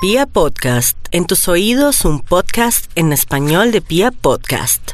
Pia 0.00 0.26
Podcast, 0.26 0.96
en 1.10 1.26
tus 1.26 1.48
oídos 1.48 2.04
un 2.04 2.20
podcast 2.20 2.88
en 2.94 3.12
español 3.12 3.72
de 3.72 3.80
Pia 3.80 4.12
Podcast. 4.12 4.92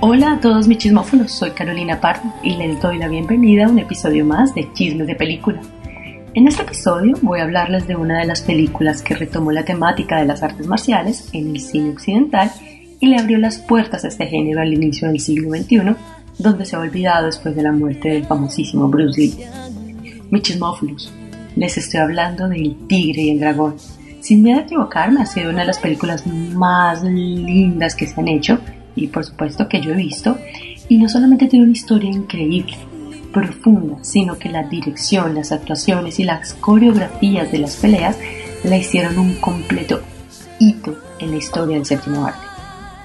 Hola 0.00 0.32
a 0.32 0.40
todos 0.40 0.66
mis 0.66 0.78
chismófonos, 0.78 1.30
soy 1.30 1.50
Carolina 1.50 2.00
Pardo 2.00 2.32
y 2.42 2.56
les 2.56 2.80
doy 2.80 2.96
la 2.96 3.08
bienvenida 3.08 3.66
a 3.66 3.68
un 3.68 3.78
episodio 3.78 4.24
más 4.24 4.54
de 4.54 4.72
Chismes 4.72 5.06
de 5.06 5.14
Película. 5.14 5.60
En 6.32 6.46
este 6.46 6.62
episodio 6.62 7.16
voy 7.22 7.40
a 7.40 7.42
hablarles 7.42 7.88
de 7.88 7.96
una 7.96 8.20
de 8.20 8.24
las 8.24 8.42
películas 8.42 9.02
que 9.02 9.16
retomó 9.16 9.50
la 9.50 9.64
temática 9.64 10.20
de 10.20 10.26
las 10.26 10.44
artes 10.44 10.68
marciales 10.68 11.28
en 11.32 11.50
el 11.50 11.60
cine 11.60 11.90
occidental 11.90 12.52
y 13.00 13.08
le 13.08 13.18
abrió 13.18 13.36
las 13.38 13.58
puertas 13.58 14.04
a 14.04 14.08
este 14.08 14.26
género 14.26 14.60
al 14.60 14.72
inicio 14.72 15.08
del 15.08 15.18
siglo 15.18 15.50
XXI, 15.50 15.96
donde 16.38 16.64
se 16.66 16.76
ha 16.76 16.78
olvidado 16.78 17.26
después 17.26 17.56
de 17.56 17.64
la 17.64 17.72
muerte 17.72 18.10
del 18.10 18.26
famosísimo 18.26 18.88
Bruce 18.88 19.20
Lee. 19.20 19.38
Mis 20.30 20.42
chismófilos, 20.42 21.12
les 21.56 21.76
estoy 21.76 21.98
hablando 21.98 22.48
de 22.48 22.58
El 22.58 22.86
Tigre 22.86 23.22
y 23.22 23.30
el 23.30 23.40
Dragón. 23.40 23.74
Sin 24.20 24.44
miedo 24.44 24.60
a 24.60 24.62
equivocarme, 24.62 25.22
ha 25.22 25.26
sido 25.26 25.50
una 25.50 25.62
de 25.62 25.66
las 25.66 25.80
películas 25.80 26.24
más 26.28 27.02
lindas 27.02 27.96
que 27.96 28.06
se 28.06 28.20
han 28.20 28.28
hecho 28.28 28.60
y 28.94 29.08
por 29.08 29.24
supuesto 29.24 29.68
que 29.68 29.80
yo 29.80 29.92
he 29.92 29.96
visto, 29.96 30.38
y 30.88 30.98
no 30.98 31.08
solamente 31.08 31.46
tiene 31.46 31.64
una 31.64 31.72
historia 31.72 32.10
increíble, 32.10 32.76
profunda, 33.32 33.96
sino 34.02 34.38
que 34.38 34.48
la 34.48 34.62
dirección, 34.64 35.34
las 35.34 35.52
actuaciones 35.52 36.18
y 36.18 36.24
las 36.24 36.54
coreografías 36.54 37.50
de 37.50 37.58
las 37.58 37.76
peleas 37.76 38.16
la 38.64 38.76
hicieron 38.76 39.18
un 39.18 39.34
completo 39.34 40.00
hito 40.58 40.96
en 41.18 41.30
la 41.30 41.36
historia 41.36 41.76
del 41.76 41.86
séptimo 41.86 42.26
arte. 42.26 42.40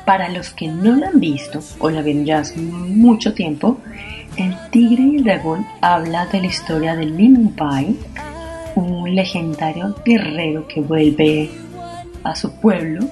Para 0.05 0.29
los 0.29 0.51
que 0.51 0.67
no 0.67 0.95
la 0.95 1.07
han 1.07 1.19
visto 1.19 1.59
o 1.79 1.89
la 1.89 2.01
ven 2.01 2.25
ya 2.25 2.39
hace 2.39 2.59
mucho 2.59 3.33
tiempo, 3.33 3.79
El 4.37 4.55
Tigre 4.69 5.03
y 5.03 5.15
el 5.17 5.23
Dragón 5.23 5.65
habla 5.81 6.27
de 6.27 6.41
la 6.41 6.47
historia 6.47 6.95
de 6.95 7.05
Lin 7.05 7.53
Pai, 7.55 7.97
un 8.75 9.15
legendario 9.15 9.95
guerrero 10.05 10.67
que 10.67 10.81
vuelve 10.81 11.49
a 12.23 12.35
su 12.35 12.51
pueblo 12.59 13.07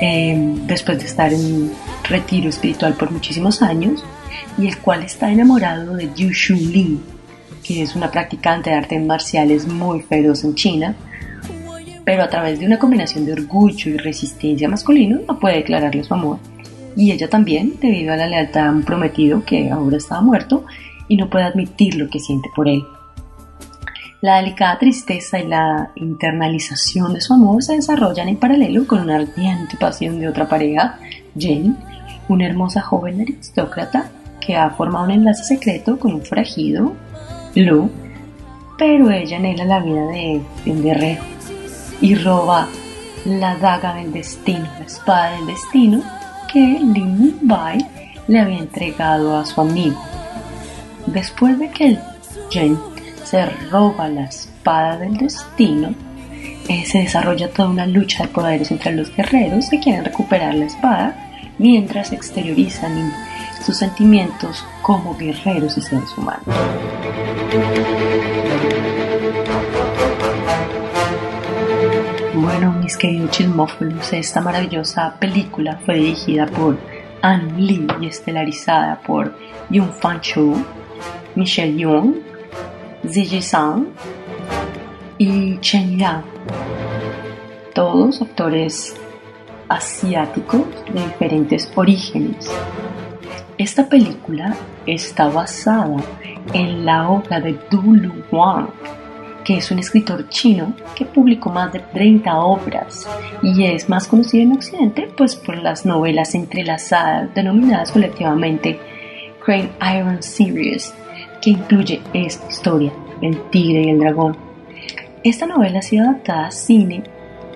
eh, 0.00 0.54
después 0.66 0.98
de 0.98 1.06
estar 1.06 1.32
en 1.32 1.72
retiro 2.08 2.48
espiritual 2.48 2.94
por 2.94 3.10
muchísimos 3.10 3.62
años 3.62 4.04
y 4.58 4.66
el 4.66 4.78
cual 4.78 5.02
está 5.02 5.30
enamorado 5.30 5.94
de 5.94 6.10
Yu 6.14 6.30
Li, 6.54 7.00
que 7.62 7.82
es 7.82 7.96
una 7.96 8.10
practicante 8.10 8.70
de 8.70 8.76
artes 8.76 9.04
marciales 9.04 9.66
muy 9.66 10.00
feroz 10.02 10.44
en 10.44 10.54
China, 10.54 10.94
pero 12.04 12.22
a 12.22 12.28
través 12.28 12.58
de 12.58 12.66
una 12.66 12.78
combinación 12.78 13.24
de 13.24 13.32
orgullo 13.32 13.90
y 13.90 13.96
resistencia 13.96 14.68
masculino 14.68 15.20
no 15.26 15.38
puede 15.38 15.56
declararle 15.56 16.02
su 16.02 16.14
amor. 16.14 16.38
Y 16.96 17.12
ella 17.12 17.28
también, 17.28 17.74
debido 17.80 18.12
a 18.12 18.16
la 18.16 18.26
lealtad 18.26 18.68
a 18.68 18.80
prometido 18.84 19.44
que 19.44 19.70
ahora 19.70 19.96
está 19.96 20.20
muerto 20.20 20.64
y 21.08 21.16
no 21.16 21.30
puede 21.30 21.44
admitir 21.44 21.94
lo 21.94 22.08
que 22.08 22.18
siente 22.18 22.48
por 22.54 22.68
él. 22.68 22.82
La 24.22 24.36
delicada 24.36 24.78
tristeza 24.78 25.38
y 25.38 25.46
la 25.46 25.92
internalización 25.94 27.14
de 27.14 27.20
su 27.20 27.32
amor 27.32 27.62
se 27.62 27.76
desarrollan 27.76 28.28
en 28.28 28.36
paralelo 28.36 28.86
con 28.86 29.00
una 29.00 29.16
ardiente 29.16 29.76
pasión 29.78 30.20
de 30.20 30.28
otra 30.28 30.46
pareja, 30.48 30.98
Jane, 31.38 31.74
una 32.28 32.46
hermosa 32.46 32.82
joven 32.82 33.22
aristócrata 33.22 34.10
que 34.50 34.56
ha 34.56 34.68
formado 34.70 35.04
un 35.04 35.12
enlace 35.12 35.44
secreto 35.44 35.96
con 35.96 36.12
un 36.12 36.22
forajido, 36.22 36.92
Lu, 37.54 37.88
pero 38.76 39.08
ella 39.08 39.36
anhela 39.36 39.64
la 39.64 39.78
vida 39.78 40.04
de, 40.06 40.40
un 40.66 40.82
guerrero 40.82 41.22
y 42.00 42.16
roba 42.16 42.66
la 43.24 43.54
daga 43.54 43.94
del 43.94 44.12
destino, 44.12 44.66
la 44.76 44.86
espada 44.86 45.36
del 45.36 45.46
destino 45.46 46.02
que 46.52 46.58
Lin 46.58 47.38
Bai 47.42 47.78
le 48.26 48.40
había 48.40 48.58
entregado 48.58 49.38
a 49.38 49.46
su 49.46 49.60
amigo. 49.60 50.02
Después 51.06 51.56
de 51.56 51.70
que 51.70 51.96
Jen 52.50 52.76
se 53.22 53.46
roba 53.70 54.08
la 54.08 54.24
espada 54.24 54.96
del 54.96 55.16
destino, 55.16 55.94
eh, 56.68 56.84
se 56.84 56.98
desarrolla 56.98 57.48
toda 57.50 57.68
una 57.68 57.86
lucha 57.86 58.24
de 58.24 58.30
poderes 58.30 58.72
entre 58.72 58.96
los 58.96 59.14
guerreros 59.14 59.70
que 59.70 59.78
quieren 59.78 60.04
recuperar 60.04 60.54
la 60.54 60.64
espada 60.64 61.14
mientras 61.58 62.10
exteriorizan 62.12 63.12
sus 63.60 63.76
sentimientos 63.76 64.64
como 64.82 65.16
guerreros 65.16 65.76
y 65.76 65.82
seres 65.82 66.16
humanos. 66.16 66.44
Bueno, 72.34 72.72
mis 72.72 72.96
queridos 72.96 73.30
chismófilos, 73.30 74.12
esta 74.12 74.40
maravillosa 74.40 75.14
película 75.18 75.78
fue 75.84 75.96
dirigida 75.96 76.46
por 76.46 76.78
Anne 77.22 77.52
Lee 77.58 77.86
y 78.00 78.06
estelarizada 78.06 79.00
por 79.00 79.36
Yun 79.68 79.92
Fan 79.92 80.20
Chu, 80.20 80.56
Michelle 81.34 81.76
Young, 81.76 82.14
Ziyi 83.06 83.42
Sang 83.42 83.88
y 85.18 85.58
Chen 85.58 85.98
Yang. 85.98 86.24
Todos 87.74 88.22
actores 88.22 88.96
asiáticos 89.68 90.62
de 90.92 91.00
diferentes 91.00 91.70
orígenes. 91.76 92.50
Esta 93.60 93.86
película 93.86 94.56
está 94.86 95.28
basada 95.28 96.02
en 96.54 96.86
la 96.86 97.10
obra 97.10 97.42
de 97.42 97.58
Du 97.70 97.92
Lu 97.92 98.22
Wang, 98.32 98.70
que 99.44 99.58
es 99.58 99.70
un 99.70 99.78
escritor 99.78 100.26
chino 100.30 100.72
que 100.94 101.04
publicó 101.04 101.50
más 101.50 101.70
de 101.70 101.80
30 101.80 102.38
obras 102.38 103.06
y 103.42 103.64
es 103.64 103.86
más 103.86 104.08
conocido 104.08 104.44
en 104.44 104.52
Occidente 104.52 105.10
pues 105.14 105.36
por 105.36 105.58
las 105.58 105.84
novelas 105.84 106.34
entrelazadas 106.34 107.34
denominadas 107.34 107.92
colectivamente 107.92 108.80
Crane 109.44 109.68
Iron 109.94 110.22
Series, 110.22 110.94
que 111.42 111.50
incluye 111.50 112.00
esta 112.14 112.48
historia, 112.48 112.94
El 113.20 113.42
Tigre 113.50 113.82
y 113.82 113.90
el 113.90 113.98
Dragón. 113.98 114.38
Esta 115.22 115.44
novela 115.44 115.80
ha 115.80 115.82
sido 115.82 116.04
adaptada 116.04 116.46
a 116.46 116.50
cine 116.50 117.02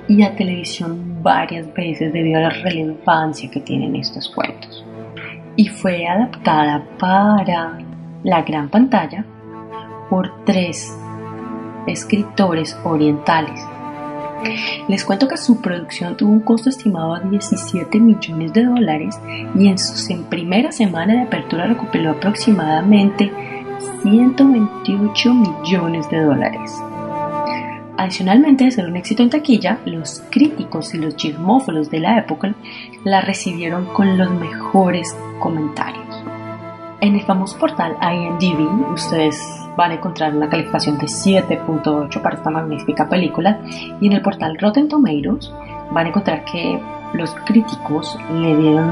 y 0.07 0.21
a 0.21 0.37
televisión 0.37 1.23
varias 1.23 1.73
veces 1.73 2.13
debido 2.13 2.41
a 2.41 2.43
la 2.43 2.51
relevancia 2.51 3.51
que 3.51 3.61
tienen 3.61 3.97
estos 3.97 4.29
cuentos. 4.29 4.85
Y 5.57 5.69
fue 5.69 6.07
adaptada 6.07 6.85
para 6.99 7.79
la 8.23 8.43
gran 8.43 8.69
pantalla 8.69 9.25
por 10.11 10.45
tres 10.45 10.99
escritores 11.87 12.77
orientales. 12.85 13.61
Les 14.89 15.05
cuento 15.05 15.27
que 15.29 15.37
su 15.37 15.61
producción 15.61 16.17
tuvo 16.17 16.33
un 16.33 16.41
costo 16.41 16.69
estimado 16.69 17.15
a 17.15 17.21
17 17.21 17.99
millones 17.99 18.53
de 18.53 18.65
dólares 18.65 19.19
y 19.55 19.69
en 19.69 19.79
su 19.79 20.25
primera 20.25 20.71
semana 20.73 21.15
de 21.15 21.23
apertura 21.23 21.67
recuperó 21.67 22.11
aproximadamente 22.11 23.33
128 24.03 25.35
millones 25.35 26.11
de 26.11 26.21
dólares. 26.21 26.73
Adicionalmente 27.97 28.65
de 28.65 28.71
ser 28.71 28.87
un 28.87 28.97
éxito 28.97 29.23
en 29.23 29.31
taquilla, 29.31 29.79
los 29.87 30.23
críticos 30.31 30.95
y 30.95 30.99
los 30.99 31.17
chismófonos 31.17 31.91
de 31.91 32.01
la 32.01 32.19
época 32.19 32.55
la 33.05 33.21
recibieron 33.21 33.87
con 33.87 34.19
los 34.19 34.31
mejores 34.31 35.17
comentarios. 35.39 36.05
En 37.01 37.15
el 37.17 37.23
famoso 37.23 37.59
portal 37.59 37.97
IMDb 38.01 38.93
ustedes 38.93 39.39
van 39.77 39.91
a 39.91 39.95
encontrar 39.95 40.35
una 40.35 40.49
calificación 40.49 40.97
de 40.99 41.07
7.8 41.07 42.23
para 42.23 42.37
esta 42.37 42.51
magnífica 42.51 43.09
película 43.09 43.61
y 44.01 44.07
en 44.07 44.13
el 44.13 44.23
portal 44.23 44.57
Rotten 44.59 44.89
Tomatoes 44.89 45.53
van 45.93 46.07
a 46.07 46.09
encontrar 46.09 46.45
que 46.45 46.81
los 47.13 47.35
críticos 47.45 48.19
le 48.33 48.57
dieron 48.57 48.89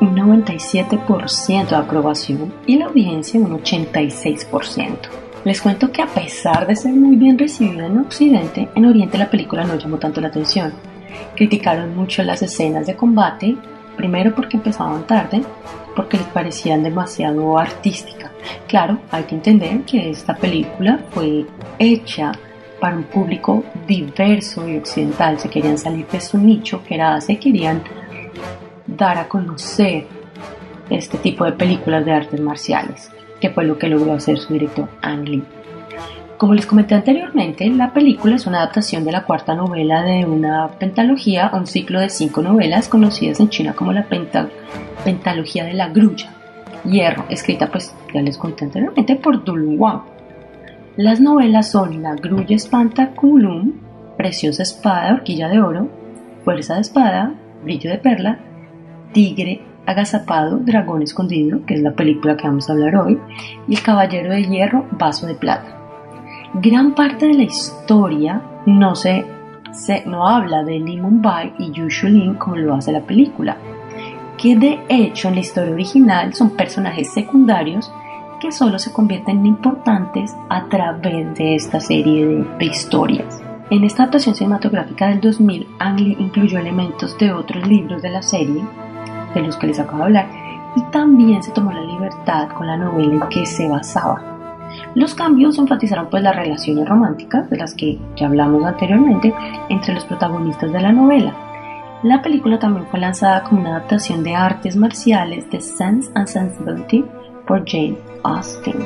un 0.00 0.16
97% 0.16 1.68
de 1.68 1.76
aprobación 1.76 2.52
y 2.66 2.76
la 2.78 2.86
audiencia 2.86 3.40
un 3.40 3.60
86%. 3.60 4.96
Les 5.44 5.60
cuento 5.60 5.90
que 5.90 6.02
a 6.02 6.06
pesar 6.06 6.66
de 6.66 6.76
ser 6.76 6.92
muy 6.92 7.16
bien 7.16 7.38
recibida 7.38 7.86
en 7.86 7.98
Occidente, 7.98 8.68
en 8.74 8.84
Oriente 8.84 9.18
la 9.18 9.30
película 9.30 9.64
no 9.64 9.76
llamó 9.76 9.98
tanto 9.98 10.20
la 10.20 10.28
atención. 10.28 10.72
Criticaron 11.36 11.94
mucho 11.94 12.22
las 12.22 12.42
escenas 12.42 12.86
de 12.86 12.96
combate, 12.96 13.56
primero 13.96 14.34
porque 14.34 14.56
empezaban 14.56 15.06
tarde, 15.06 15.42
porque 15.94 16.18
les 16.18 16.26
parecían 16.26 16.82
demasiado 16.82 17.58
artísticas. 17.58 18.30
Claro, 18.66 18.98
hay 19.10 19.24
que 19.24 19.34
entender 19.34 19.82
que 19.82 20.10
esta 20.10 20.34
película 20.34 21.00
fue 21.10 21.46
hecha 21.78 22.32
para 22.80 22.96
un 22.96 23.04
público 23.04 23.64
diverso 23.86 24.66
y 24.68 24.78
occidental. 24.78 25.38
Se 25.38 25.50
querían 25.50 25.78
salir 25.78 26.06
de 26.06 26.20
su 26.20 26.38
nicho, 26.38 26.82
que 26.82 26.94
era 26.94 27.20
se 27.20 27.38
querían 27.38 27.82
dar 28.86 29.18
a 29.18 29.28
conocer 29.28 30.06
este 30.88 31.18
tipo 31.18 31.44
de 31.44 31.52
películas 31.52 32.04
de 32.04 32.12
artes 32.12 32.40
marciales 32.40 33.10
que 33.40 33.50
fue 33.50 33.64
lo 33.64 33.78
que 33.78 33.88
logró 33.88 34.12
hacer 34.12 34.38
su 34.38 34.52
director 34.52 34.88
Ang 35.02 35.28
Lee. 35.28 35.44
Como 36.40 36.54
les 36.54 36.64
comenté 36.64 36.94
anteriormente, 36.94 37.68
la 37.68 37.92
película 37.92 38.34
es 38.34 38.46
una 38.46 38.62
adaptación 38.62 39.04
de 39.04 39.12
la 39.12 39.24
cuarta 39.24 39.54
novela 39.54 40.00
de 40.00 40.24
una 40.24 40.68
pentalogía, 40.68 41.50
un 41.52 41.66
ciclo 41.66 42.00
de 42.00 42.08
cinco 42.08 42.40
novelas 42.40 42.88
conocidas 42.88 43.40
en 43.40 43.50
China 43.50 43.74
como 43.74 43.92
la 43.92 44.06
pentalogía 45.04 45.64
de 45.66 45.74
la 45.74 45.90
grulla, 45.90 46.30
hierro, 46.82 47.26
escrita 47.28 47.66
pues 47.70 47.94
ya 48.14 48.22
les 48.22 48.38
conté 48.38 48.64
anteriormente 48.64 49.16
por 49.16 49.44
Dulu 49.44 49.72
Wang. 49.72 50.00
Las 50.96 51.20
novelas 51.20 51.70
son 51.70 52.02
La 52.02 52.14
Grulla 52.14 52.56
Espantaculum, 52.56 53.74
Preciosa 54.16 54.62
Espada, 54.62 55.12
Horquilla 55.12 55.50
de 55.50 55.60
Oro, 55.60 55.88
Fuerza 56.42 56.76
de 56.76 56.80
Espada, 56.80 57.34
Brillo 57.62 57.90
de 57.90 57.98
Perla, 57.98 58.38
Tigre 59.12 59.60
Agazapado, 59.84 60.56
Dragón 60.56 61.02
Escondido, 61.02 61.66
que 61.66 61.74
es 61.74 61.82
la 61.82 61.92
película 61.92 62.38
que 62.38 62.48
vamos 62.48 62.70
a 62.70 62.72
hablar 62.72 62.96
hoy, 62.96 63.18
y 63.68 63.74
El 63.74 63.82
Caballero 63.82 64.30
de 64.30 64.44
Hierro, 64.44 64.86
Vaso 64.92 65.26
de 65.26 65.34
Plata. 65.34 65.79
Gran 66.54 66.96
parte 66.96 67.28
de 67.28 67.34
la 67.34 67.44
historia 67.44 68.42
no 68.66 68.96
se, 68.96 69.24
no 70.06 70.26
habla 70.26 70.64
de 70.64 70.80
Li 70.80 71.00
Mumbai 71.00 71.54
y 71.58 71.70
Yu 71.70 71.88
Shulin 71.88 72.34
como 72.34 72.56
lo 72.56 72.74
hace 72.74 72.90
la 72.90 73.02
película, 73.02 73.56
que 74.36 74.56
de 74.56 74.80
hecho 74.88 75.28
en 75.28 75.34
la 75.34 75.40
historia 75.42 75.72
original 75.72 76.34
son 76.34 76.50
personajes 76.50 77.12
secundarios 77.12 77.92
que 78.40 78.50
solo 78.50 78.80
se 78.80 78.92
convierten 78.92 79.38
en 79.38 79.46
importantes 79.46 80.34
a 80.48 80.64
través 80.68 81.36
de 81.36 81.54
esta 81.54 81.78
serie 81.78 82.26
de, 82.58 82.64
historias. 82.64 83.40
En 83.70 83.84
esta 83.84 84.02
adaptación 84.02 84.34
cinematográfica 84.34 85.06
del 85.06 85.20
2000, 85.20 85.68
Ang 85.78 86.00
Lee 86.00 86.16
incluyó 86.18 86.58
elementos 86.58 87.16
de 87.18 87.32
otros 87.32 87.64
libros 87.68 88.02
de 88.02 88.10
la 88.10 88.22
serie, 88.22 88.64
de 89.34 89.42
los 89.42 89.56
que 89.56 89.68
les 89.68 89.78
acabo 89.78 89.98
de 89.98 90.04
hablar, 90.04 90.28
y 90.74 90.82
también 90.90 91.44
se 91.44 91.52
tomó 91.52 91.70
la 91.70 91.82
libertad 91.82 92.48
con 92.48 92.66
la 92.66 92.76
novela 92.76 93.14
en 93.14 93.28
que 93.28 93.46
se 93.46 93.68
basaba. 93.68 94.29
Los 94.94 95.14
cambios 95.14 95.58
enfatizaron 95.58 96.08
pues 96.10 96.22
las 96.22 96.34
relaciones 96.34 96.88
románticas, 96.88 97.48
de 97.48 97.56
las 97.56 97.74
que 97.74 97.98
ya 98.16 98.26
hablamos 98.26 98.64
anteriormente, 98.64 99.32
entre 99.68 99.94
los 99.94 100.04
protagonistas 100.04 100.72
de 100.72 100.80
la 100.80 100.92
novela. 100.92 101.34
La 102.02 102.22
película 102.22 102.58
también 102.58 102.86
fue 102.86 102.98
lanzada 102.98 103.44
como 103.44 103.60
una 103.60 103.76
adaptación 103.76 104.24
de 104.24 104.34
artes 104.34 104.74
marciales 104.74 105.48
de 105.50 105.60
Sense 105.60 106.10
and 106.14 106.26
Sensibility 106.26 107.04
por 107.46 107.68
Jane 107.68 107.98
Austen. 108.24 108.76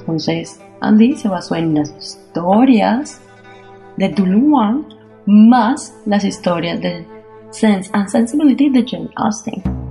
Entonces, 0.00 0.60
Andy 0.80 1.16
se 1.16 1.28
basó 1.28 1.54
en 1.54 1.74
las 1.74 1.94
historias 1.96 3.22
de 3.96 4.08
Dulu 4.08 4.50
Wang 4.50 4.84
más 5.26 5.94
las 6.04 6.24
historias 6.24 6.80
de 6.80 7.06
Sense 7.50 7.88
and 7.94 8.08
Sensibility 8.08 8.68
de 8.68 8.84
Jane 8.86 9.10
Austen. 9.16 9.83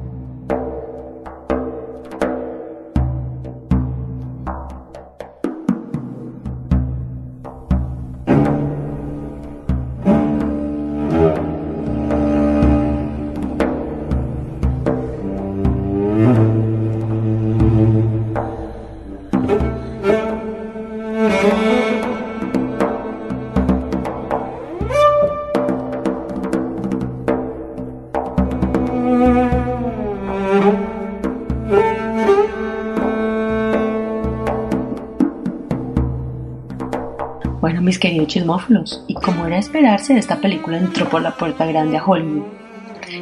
Bueno, 37.64 37.82
mis 37.82 37.98
queridos 37.98 38.28
chismófilos, 38.28 39.06
y 39.08 39.14
como 39.14 39.46
era 39.46 39.56
de 39.56 39.62
esperarse, 39.62 40.18
esta 40.18 40.42
película 40.42 40.78
entró 40.78 41.08
por 41.08 41.22
la 41.22 41.38
puerta 41.38 41.66
grande 41.66 41.96
a 41.96 42.04
Hollywood. 42.06 42.44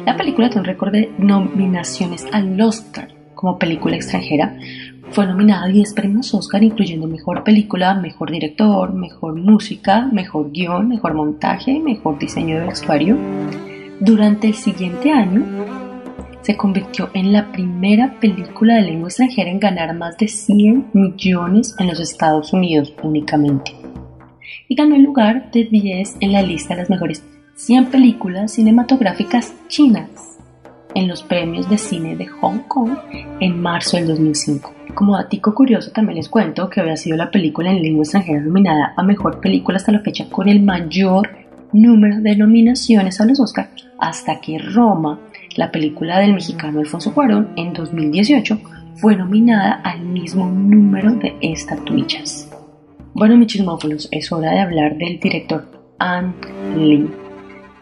La 0.04 0.16
película 0.16 0.48
tiene 0.48 0.62
un 0.62 0.64
récord 0.64 0.90
de 0.90 1.12
nominaciones 1.16 2.26
al 2.32 2.60
Oscar 2.60 3.14
como 3.36 3.56
película 3.56 3.94
extranjera. 3.94 4.58
Fue 5.12 5.28
nominada 5.28 5.66
a 5.66 5.68
10 5.68 5.94
premios 5.94 6.34
Oscar, 6.34 6.64
incluyendo 6.64 7.06
Mejor 7.06 7.44
Película, 7.44 7.94
Mejor 7.94 8.32
Director, 8.32 8.92
Mejor 8.92 9.36
Música, 9.36 10.08
Mejor 10.10 10.50
Guión, 10.50 10.88
Mejor 10.88 11.14
Montaje, 11.14 11.78
Mejor 11.78 12.18
Diseño 12.18 12.58
de 12.58 12.66
Vestuario. 12.66 13.16
Durante 14.00 14.48
el 14.48 14.54
siguiente 14.54 15.12
año, 15.12 15.44
se 16.40 16.56
convirtió 16.56 17.10
en 17.14 17.32
la 17.32 17.52
primera 17.52 18.18
película 18.18 18.74
de 18.74 18.82
lengua 18.82 19.08
extranjera 19.08 19.52
en 19.52 19.60
ganar 19.60 19.94
más 19.94 20.16
de 20.18 20.26
100 20.26 20.88
millones 20.94 21.76
en 21.78 21.86
los 21.86 22.00
Estados 22.00 22.52
Unidos 22.52 22.92
únicamente. 23.04 23.76
Y 24.68 24.74
ganó 24.74 24.94
el 24.94 25.02
lugar 25.02 25.50
de 25.50 25.64
10 25.64 26.16
en 26.20 26.32
la 26.32 26.42
lista 26.42 26.74
de 26.74 26.80
las 26.80 26.90
mejores 26.90 27.24
100 27.54 27.86
películas 27.86 28.52
cinematográficas 28.52 29.54
chinas 29.68 30.38
en 30.94 31.08
los 31.08 31.22
premios 31.22 31.68
de 31.70 31.78
cine 31.78 32.16
de 32.16 32.26
Hong 32.26 32.60
Kong 32.68 32.90
en 33.40 33.60
marzo 33.60 33.96
del 33.96 34.08
2005. 34.08 34.74
Como 34.94 35.16
dato 35.16 35.54
curioso 35.54 35.90
también 35.90 36.16
les 36.16 36.28
cuento 36.28 36.68
que 36.68 36.80
había 36.80 36.96
sido 36.96 37.16
la 37.16 37.30
película 37.30 37.70
en 37.70 37.82
lengua 37.82 38.02
extranjera 38.02 38.40
nominada 38.40 38.92
a 38.96 39.02
mejor 39.02 39.40
película 39.40 39.78
hasta 39.78 39.92
la 39.92 40.00
fecha 40.00 40.28
con 40.28 40.48
el 40.48 40.62
mayor 40.62 41.30
número 41.72 42.20
de 42.20 42.36
nominaciones 42.36 43.20
a 43.20 43.24
los 43.24 43.40
Oscars 43.40 43.88
hasta 43.98 44.40
que 44.40 44.58
Roma 44.58 45.18
la 45.56 45.70
película 45.70 46.18
del 46.18 46.34
mexicano 46.34 46.80
Alfonso 46.80 47.12
Cuarón, 47.12 47.50
en 47.56 47.72
2018, 47.72 48.58
fue 48.96 49.16
nominada 49.16 49.80
al 49.84 50.00
mismo 50.00 50.48
número 50.48 51.12
de 51.12 51.36
estatuillas. 51.40 52.51
Bueno, 53.14 53.36
mis 53.36 53.48
chismófonos, 53.48 54.08
es 54.10 54.32
hora 54.32 54.52
de 54.52 54.60
hablar 54.60 54.96
del 54.96 55.20
director 55.20 55.66
Ang 55.98 56.34
Lee. 56.76 57.10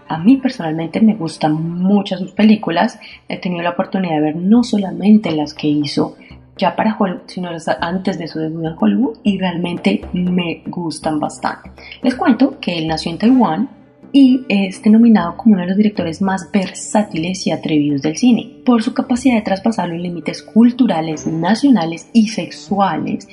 A 0.09 0.19
mí 0.19 0.39
personalmente 0.39 1.01
me 1.01 1.15
gustan 1.15 1.55
muchas 1.55 2.19
sus 2.19 2.33
películas. 2.33 2.99
He 3.29 3.39
tenido 3.39 3.63
la 3.63 3.71
oportunidad 3.71 4.17
de 4.17 4.23
ver 4.23 4.37
no 4.37 4.65
solamente 4.65 5.31
las 5.31 5.55
que 5.55 5.69
hizo 5.69 6.17
ya 6.57 6.75
para 6.75 6.97
Hollywood, 6.99 7.23
sino 7.27 7.53
las 7.53 7.69
antes 7.69 8.19
de 8.19 8.27
su 8.27 8.41
debut 8.41 8.65
en 8.65 8.75
Hollywood 8.77 9.19
y 9.23 9.39
realmente 9.39 10.01
me 10.13 10.65
gustan 10.67 11.21
bastante. 11.21 11.71
Les 12.03 12.17
cuento 12.17 12.59
que 12.59 12.77
él 12.77 12.89
nació 12.89 13.13
en 13.13 13.19
Taiwán, 13.19 13.69
y 14.13 14.45
es 14.49 14.83
denominado 14.83 15.37
como 15.37 15.55
uno 15.55 15.63
de 15.63 15.69
los 15.69 15.77
directores 15.77 16.21
más 16.21 16.51
versátiles 16.53 17.47
y 17.47 17.53
atrevidos 17.53 18.03
del 18.03 18.17
cine, 18.17 18.57
por 18.65 18.83
su 18.83 18.93
capacidad 18.93 19.37
de 19.37 19.43
traspasar 19.43 19.89
los 19.89 20.01
límites 20.01 20.43
culturales, 20.43 21.27
nacionales 21.27 22.09
y 22.13 22.29
sexuales, 22.29 23.29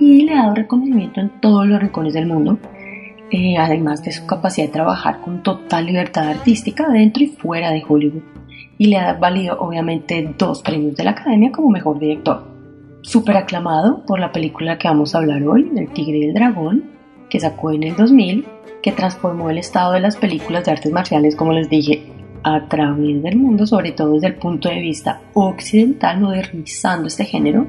y 0.00 0.22
le 0.22 0.32
ha 0.32 0.44
dado 0.44 0.54
reconocimiento 0.54 1.20
en 1.20 1.28
todos 1.40 1.66
los 1.66 1.78
rincones 1.78 2.14
del 2.14 2.26
mundo, 2.26 2.58
eh, 3.30 3.56
además 3.58 4.02
de 4.02 4.10
su 4.10 4.26
capacidad 4.26 4.66
de 4.66 4.72
trabajar 4.72 5.20
con 5.20 5.42
total 5.42 5.86
libertad 5.86 6.28
artística 6.28 6.88
dentro 6.88 7.22
y 7.22 7.28
fuera 7.28 7.70
de 7.70 7.84
Hollywood, 7.86 8.22
y 8.78 8.86
le 8.86 8.96
ha 8.96 9.12
valido 9.12 9.60
obviamente 9.60 10.34
dos 10.36 10.62
premios 10.62 10.96
de 10.96 11.04
la 11.04 11.10
Academia 11.10 11.52
como 11.52 11.68
mejor 11.68 11.98
director. 11.98 12.48
Súper 13.02 13.36
aclamado 13.36 14.04
por 14.06 14.18
la 14.18 14.32
película 14.32 14.78
que 14.78 14.88
vamos 14.88 15.14
a 15.14 15.18
hablar 15.18 15.42
hoy, 15.42 15.70
El 15.76 15.90
Tigre 15.92 16.18
y 16.18 16.24
el 16.24 16.34
Dragón, 16.34 16.84
que 17.28 17.38
sacó 17.38 17.70
en 17.70 17.84
el 17.84 17.94
2000 17.94 18.44
que 18.82 18.92
transformó 18.92 19.50
el 19.50 19.58
estado 19.58 19.92
de 19.92 20.00
las 20.00 20.16
películas 20.16 20.64
de 20.64 20.72
artes 20.72 20.92
marciales, 20.92 21.36
como 21.36 21.52
les 21.52 21.68
dije, 21.68 22.02
a 22.42 22.66
través 22.68 23.22
del 23.22 23.36
mundo, 23.36 23.66
sobre 23.66 23.92
todo 23.92 24.14
desde 24.14 24.28
el 24.28 24.34
punto 24.36 24.68
de 24.68 24.80
vista 24.80 25.20
occidental, 25.34 26.20
modernizando 26.20 27.06
este 27.06 27.24
género. 27.24 27.66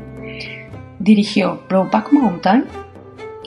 Dirigió 1.04 1.64
Brokeback 1.68 2.14
Mountain 2.14 2.66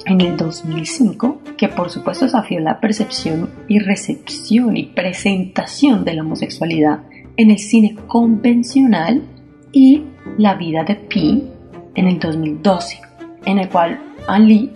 en 0.07 0.21
el 0.21 0.37
2005, 0.37 1.41
que 1.57 1.69
por 1.69 1.89
supuesto 1.89 2.25
desafió 2.25 2.59
la 2.59 2.81
percepción 2.81 3.49
y 3.69 3.79
recepción 3.79 4.77
y 4.77 4.87
presentación 4.87 6.05
de 6.05 6.15
la 6.15 6.23
homosexualidad 6.23 7.05
en 7.37 7.53
el 7.53 7.59
cine 7.59 7.95
convencional 8.09 9.23
y 9.71 10.03
La 10.37 10.55
vida 10.57 10.83
de 10.83 10.97
Pi 10.97 11.45
en 11.95 12.09
el 12.09 12.19
2012, 12.19 13.01
en 13.45 13.59
el 13.61 13.69
cual 13.69 14.01
Ali 14.27 14.73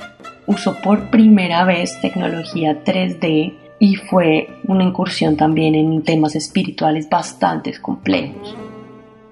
usó 0.46 0.76
por 0.80 1.10
primera 1.10 1.64
vez 1.64 2.00
tecnología 2.00 2.84
3D 2.84 3.54
y 3.80 3.96
fue 3.96 4.50
una 4.68 4.84
incursión 4.84 5.36
también 5.36 5.74
en 5.74 6.04
temas 6.04 6.36
espirituales 6.36 7.10
bastante 7.10 7.72
complejos. 7.80 8.56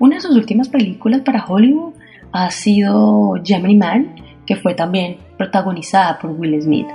Una 0.00 0.16
de 0.16 0.22
sus 0.22 0.34
últimas 0.34 0.68
películas 0.68 1.20
para 1.20 1.46
Hollywood 1.46 1.94
ha 2.36 2.50
sido 2.50 3.34
Gemini 3.42 3.76
Man, 3.76 4.14
que 4.46 4.56
fue 4.56 4.74
también 4.74 5.16
protagonizada 5.38 6.18
por 6.18 6.30
Will 6.32 6.60
Smith. 6.60 6.86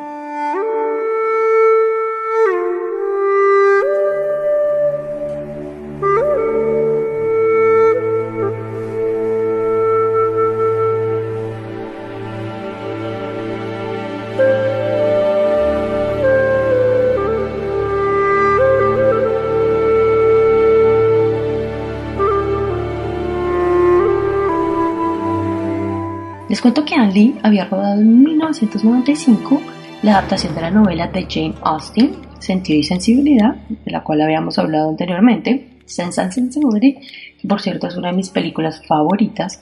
Les 26.52 26.60
cuento 26.60 26.84
que 26.84 26.96
Anne 26.96 27.14
Lee 27.14 27.36
había 27.44 27.64
rodado 27.64 28.02
en 28.02 28.24
1995 28.26 29.62
la 30.04 30.18
adaptación 30.18 30.54
de 30.54 30.60
la 30.60 30.70
novela 30.70 31.08
de 31.08 31.26
Jane 31.26 31.54
Austen, 31.62 32.12
Sentido 32.40 32.78
y 32.78 32.84
Sensibilidad, 32.84 33.56
de 33.70 33.90
la 33.90 34.04
cual 34.04 34.20
habíamos 34.20 34.60
hablado 34.60 34.90
anteriormente, 34.90 35.80
Sense 35.86 36.20
and 36.20 36.34
Sensibility, 36.34 36.98
que 37.40 37.48
por 37.48 37.62
cierto 37.62 37.88
es 37.88 37.96
una 37.96 38.10
de 38.10 38.18
mis 38.18 38.32
películas 38.32 38.86
favoritas. 38.86 39.62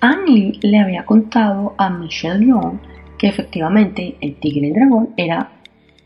Anne 0.00 0.30
Lee 0.30 0.58
le 0.60 0.78
había 0.78 1.06
contado 1.06 1.74
a 1.78 1.88
Michelle 1.88 2.44
Yeoh 2.44 2.80
que 3.16 3.28
efectivamente 3.28 4.18
el 4.20 4.36
tigre 4.36 4.66
y 4.66 4.70
el 4.72 4.74
dragón 4.74 5.14
era 5.16 5.52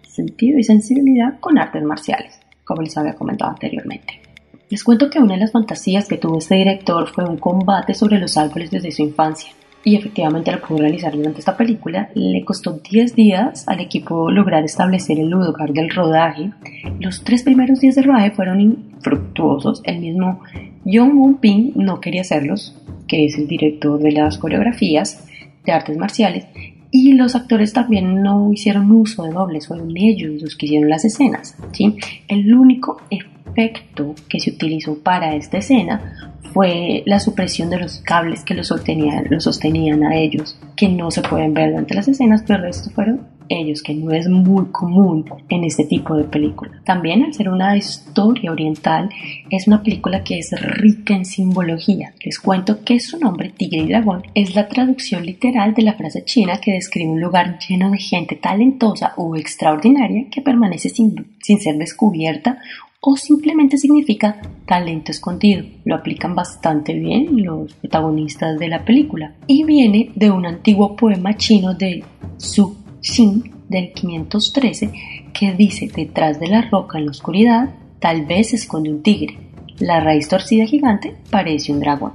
sentido 0.06 0.60
y 0.60 0.62
sensibilidad 0.62 1.40
con 1.40 1.58
artes 1.58 1.82
marciales, 1.82 2.38
como 2.64 2.82
les 2.82 2.96
había 2.96 3.14
comentado 3.14 3.50
anteriormente. 3.50 4.20
Les 4.68 4.84
cuento 4.84 5.10
que 5.10 5.18
una 5.18 5.34
de 5.34 5.40
las 5.40 5.50
fantasías 5.50 6.06
que 6.06 6.18
tuvo 6.18 6.38
este 6.38 6.54
director 6.54 7.08
fue 7.08 7.24
un 7.24 7.38
combate 7.38 7.94
sobre 7.94 8.20
los 8.20 8.36
árboles 8.36 8.70
desde 8.70 8.92
su 8.92 9.02
infancia. 9.02 9.50
Y 9.82 9.96
efectivamente 9.96 10.52
lo 10.52 10.60
pudo 10.60 10.78
realizar 10.78 11.16
durante 11.16 11.38
esta 11.38 11.56
película. 11.56 12.10
Le 12.14 12.44
costó 12.44 12.72
10 12.72 13.14
días 13.14 13.66
al 13.66 13.80
equipo 13.80 14.30
lograr 14.30 14.64
establecer 14.64 15.18
el 15.18 15.30
lugar 15.30 15.72
del 15.72 15.90
rodaje. 15.90 16.50
Los 16.98 17.24
tres 17.24 17.42
primeros 17.42 17.80
días 17.80 17.94
de 17.94 18.02
rodaje 18.02 18.30
fueron 18.30 18.60
infructuosos. 18.60 19.80
El 19.84 20.00
mismo 20.00 20.40
Jong 20.84 21.14
Won 21.14 21.38
Ping 21.38 21.72
no 21.76 22.00
quería 22.00 22.20
hacerlos, 22.20 22.76
que 23.08 23.24
es 23.24 23.38
el 23.38 23.48
director 23.48 23.98
de 23.98 24.12
las 24.12 24.38
coreografías 24.38 25.26
de 25.64 25.72
artes 25.72 25.96
marciales, 25.96 26.46
y 26.90 27.12
los 27.12 27.36
actores 27.36 27.72
también 27.72 28.22
no 28.22 28.52
hicieron 28.52 28.90
uso 28.90 29.22
de 29.22 29.30
dobles, 29.30 29.68
fueron 29.68 29.96
ellos 29.96 30.42
los 30.42 30.56
que 30.56 30.66
hicieron 30.66 30.88
las 30.88 31.04
escenas. 31.04 31.56
¿sí? 31.72 31.96
El 32.26 32.52
único 32.52 33.00
efecto 33.50 34.14
que 34.28 34.40
se 34.40 34.50
utilizó 34.50 34.98
para 34.98 35.34
esta 35.34 35.58
escena 35.58 36.36
fue 36.52 37.02
la 37.06 37.20
supresión 37.20 37.70
de 37.70 37.78
los 37.78 37.98
cables 37.98 38.44
que 38.44 38.54
los 38.54 38.66
sostenían, 38.68 40.02
a 40.04 40.16
ellos, 40.16 40.58
que 40.76 40.88
no 40.88 41.10
se 41.10 41.22
pueden 41.22 41.54
ver 41.54 41.70
durante 41.70 41.94
las 41.94 42.08
escenas, 42.08 42.42
pero 42.46 42.66
el 42.66 42.74
fueron 42.74 43.40
ellos, 43.48 43.82
que 43.82 43.94
no 43.94 44.12
es 44.12 44.28
muy 44.28 44.66
común 44.66 45.24
en 45.48 45.64
este 45.64 45.84
tipo 45.84 46.16
de 46.16 46.24
película. 46.24 46.80
También 46.84 47.24
al 47.24 47.34
ser 47.34 47.48
una 47.48 47.76
historia 47.76 48.52
oriental, 48.52 49.10
es 49.50 49.66
una 49.66 49.82
película 49.82 50.22
que 50.22 50.38
es 50.38 50.50
rica 50.60 51.14
en 51.14 51.24
simbología. 51.24 52.14
Les 52.24 52.38
cuento 52.38 52.84
que 52.84 53.00
su 53.00 53.18
nombre, 53.18 53.50
Tigre 53.50 53.80
y 53.80 53.88
Dragón, 53.88 54.22
es 54.34 54.54
la 54.54 54.68
traducción 54.68 55.26
literal 55.26 55.74
de 55.74 55.82
la 55.82 55.94
frase 55.94 56.24
china 56.24 56.60
que 56.60 56.72
describe 56.72 57.10
un 57.10 57.20
lugar 57.20 57.58
lleno 57.58 57.90
de 57.90 57.98
gente 57.98 58.36
talentosa 58.36 59.14
o 59.16 59.34
extraordinaria 59.34 60.26
que 60.30 60.42
permanece 60.42 60.88
sin 60.88 61.60
ser 61.60 61.76
descubierta 61.76 62.58
o 63.00 63.16
simplemente 63.16 63.78
significa 63.78 64.40
talento 64.66 65.10
escondido. 65.10 65.64
Lo 65.84 65.96
aplican 65.96 66.34
bastante 66.34 66.92
bien 66.94 67.42
los 67.42 67.72
protagonistas 67.74 68.58
de 68.58 68.68
la 68.68 68.84
película. 68.84 69.34
Y 69.46 69.64
viene 69.64 70.12
de 70.14 70.30
un 70.30 70.46
antiguo 70.46 70.96
poema 70.96 71.36
chino 71.36 71.74
de 71.74 72.04
Su 72.36 72.76
Xin 73.00 73.60
del 73.68 73.92
513 73.92 74.92
que 75.32 75.52
dice 75.54 75.90
detrás 75.94 76.38
de 76.38 76.48
la 76.48 76.62
roca 76.62 76.98
en 76.98 77.06
la 77.06 77.12
oscuridad 77.12 77.70
tal 78.00 78.26
vez 78.26 78.50
se 78.50 78.56
esconde 78.56 78.90
un 78.90 79.02
tigre. 79.02 79.38
La 79.78 80.00
raíz 80.00 80.28
torcida 80.28 80.66
gigante 80.66 81.16
parece 81.30 81.72
un 81.72 81.80
dragón. 81.80 82.12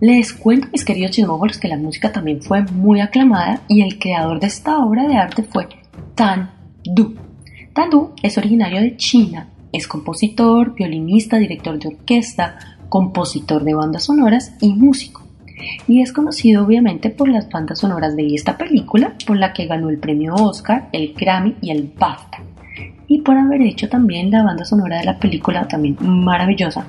Les 0.00 0.32
cuento, 0.32 0.68
mis 0.72 0.84
queridos 0.84 1.12
chismóforos, 1.12 1.58
que 1.58 1.68
la 1.68 1.76
música 1.76 2.10
también 2.10 2.42
fue 2.42 2.62
muy 2.62 3.00
aclamada 3.00 3.62
y 3.68 3.82
el 3.82 3.98
creador 3.98 4.40
de 4.40 4.48
esta 4.48 4.78
obra 4.78 5.06
de 5.06 5.16
arte 5.16 5.42
fue 5.42 5.68
Tan 6.14 6.50
Du. 6.82 7.14
Tan 7.72 7.90
Du 7.90 8.10
es 8.22 8.36
originario 8.36 8.80
de 8.80 8.96
China, 8.96 9.51
es 9.72 9.88
compositor, 9.88 10.74
violinista, 10.74 11.38
director 11.38 11.78
de 11.78 11.88
orquesta, 11.88 12.58
compositor 12.88 13.64
de 13.64 13.74
bandas 13.74 14.04
sonoras 14.04 14.54
y 14.60 14.72
músico 14.74 15.22
y 15.86 16.00
es 16.00 16.12
conocido 16.12 16.64
obviamente 16.64 17.10
por 17.10 17.28
las 17.28 17.48
bandas 17.48 17.80
sonoras 17.80 18.16
de 18.16 18.34
esta 18.34 18.56
película, 18.56 19.14
por 19.26 19.36
la 19.36 19.52
que 19.52 19.66
ganó 19.66 19.90
el 19.90 19.98
premio 19.98 20.34
Oscar, 20.34 20.88
el 20.92 21.14
Grammy 21.14 21.56
y 21.60 21.70
el 21.70 21.92
BAFTA, 21.98 22.38
y 23.06 23.20
por 23.20 23.36
haber 23.36 23.62
hecho 23.62 23.88
también 23.88 24.30
la 24.30 24.42
banda 24.42 24.64
sonora 24.64 24.98
de 24.98 25.04
la 25.04 25.18
película 25.18 25.66
también 25.68 25.96
maravillosa, 26.00 26.86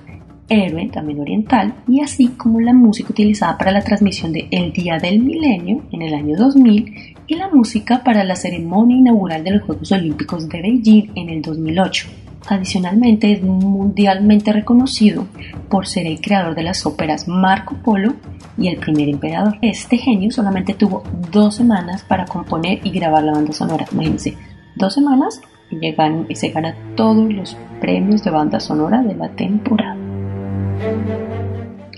Héroe, 0.49 0.89
también 0.91 1.21
oriental, 1.21 1.73
y 1.87 2.01
así 2.01 2.27
como 2.29 2.59
la 2.59 2.73
música 2.73 3.09
utilizada 3.11 3.57
para 3.57 3.71
la 3.71 3.81
transmisión 3.81 4.33
de 4.33 4.47
El 4.51 4.73
Día 4.73 4.97
del 4.99 5.19
Milenio 5.19 5.83
en 5.91 6.01
el 6.01 6.13
año 6.13 6.35
2000 6.35 7.15
y 7.27 7.35
la 7.35 7.47
música 7.47 8.03
para 8.03 8.25
la 8.25 8.35
ceremonia 8.35 8.97
inaugural 8.97 9.43
de 9.43 9.51
los 9.51 9.63
Juegos 9.63 9.91
Olímpicos 9.93 10.49
de 10.49 10.61
Beijing 10.61 11.11
en 11.15 11.29
el 11.29 11.41
2008. 11.41 12.07
Adicionalmente 12.47 13.31
es 13.31 13.41
mundialmente 13.41 14.51
reconocido 14.51 15.25
por 15.69 15.87
ser 15.87 16.07
el 16.07 16.19
creador 16.19 16.55
de 16.55 16.63
las 16.63 16.85
óperas 16.85 17.27
Marco 17.27 17.75
Polo 17.75 18.15
y 18.57 18.67
El 18.67 18.77
primer 18.77 19.09
emperador. 19.09 19.57
Este 19.61 19.97
genio 19.97 20.29
solamente 20.31 20.73
tuvo 20.73 21.03
dos 21.31 21.55
semanas 21.55 22.03
para 22.03 22.25
componer 22.25 22.79
y 22.83 22.91
grabar 22.91 23.23
la 23.23 23.31
banda 23.31 23.53
sonora. 23.53 23.85
Imagínense, 23.91 24.35
dos 24.75 24.93
semanas 24.93 25.41
y, 25.71 25.77
llegan, 25.77 26.25
y 26.29 26.35
se 26.35 26.49
gana 26.49 26.75
todos 26.95 27.31
los 27.33 27.57
premios 27.79 28.23
de 28.23 28.31
banda 28.31 28.59
sonora 28.59 29.01
de 29.01 29.15
la 29.15 29.29
temporada. 29.29 29.97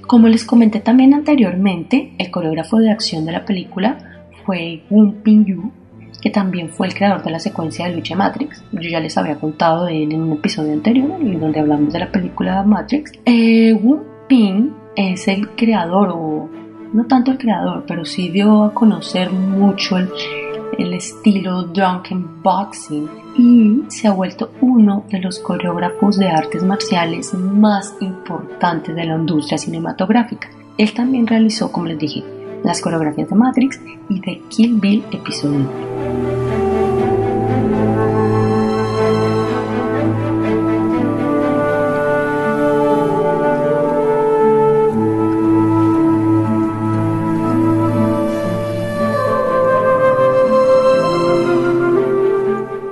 Como 0.08 0.28
les 0.28 0.46
comenté 0.46 0.80
también 0.80 1.16
anteriormente, 1.16 2.14
el 2.20 2.30
coreógrafo 2.30 2.78
de 2.78 2.92
acción 2.92 3.26
de 3.26 3.32
la 3.32 3.44
película 3.44 3.98
fue 4.46 4.84
Won 4.92 5.24
Ping-yu, 5.24 5.72
que 6.26 6.32
también 6.32 6.72
fue 6.72 6.88
el 6.88 6.96
creador 6.96 7.22
de 7.24 7.30
la 7.30 7.40
secuencia 7.40 7.86
de 7.86 7.94
lucha 7.94 8.16
Matrix. 8.16 8.64
Yo 8.72 8.90
ya 8.90 9.00
les 9.00 9.16
había 9.16 9.36
contado 9.36 9.86
de 9.86 10.02
él 10.02 10.12
en 10.12 10.24
un 10.24 10.32
episodio 10.34 10.74
anterior, 10.74 11.22
en 11.22 11.40
donde 11.40 11.60
hablamos 11.60 11.94
de 11.94 12.00
la 12.00 12.12
película 12.12 12.64
Matrix. 12.64 13.12
Eh, 13.26 13.74
Wu 13.74 14.02
Ping 14.28 14.72
es 14.96 15.28
el 15.28 15.50
creador, 15.50 16.10
o 16.10 16.50
no 16.94 17.06
tanto 17.06 17.30
el 17.30 17.38
creador, 17.38 17.84
pero 17.86 18.06
sí 18.06 18.30
dio 18.30 18.64
a 18.64 18.74
conocer 18.74 19.30
mucho 19.30 19.98
el, 19.98 20.10
el 20.80 20.96
estilo 20.96 21.62
Drunken 21.62 22.42
Boxing 22.42 23.08
y 23.38 23.84
se 23.90 24.08
ha 24.08 24.12
vuelto 24.12 24.50
uno 24.62 25.04
de 25.12 25.20
los 25.20 25.38
coreógrafos 25.38 26.18
de 26.18 26.30
artes 26.30 26.64
marciales 26.64 27.36
más 27.36 27.94
importantes 28.02 28.96
de 28.96 29.06
la 29.06 29.16
industria 29.16 29.60
cinematográfica. 29.60 30.50
Él 30.80 30.92
también 30.92 31.28
realizó, 31.28 31.72
como 31.72 31.86
les 31.86 32.00
dije, 32.00 32.24
las 32.66 32.82
coreografías 32.82 33.30
de 33.30 33.36
Matrix 33.36 33.80
y 34.10 34.20
de 34.20 34.42
Kill 34.50 34.80
Bill 34.80 35.04
Episodio 35.12 35.70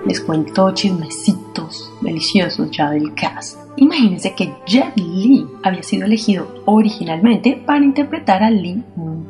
Les 0.06 0.22
cuento 0.22 0.72
chismecitos 0.74 1.92
deliciosos 2.01 2.70
ya 2.70 2.92
del 2.92 3.15
cast. 3.15 3.58
Imagínense 3.77 4.36
que 4.36 4.53
Jet 4.68 4.96
Li 4.96 5.48
había 5.63 5.82
sido 5.82 6.06
elegido 6.06 6.48
originalmente 6.65 7.60
para 7.65 7.84
interpretar 7.84 8.44
a 8.44 8.51
Lee 8.51 8.84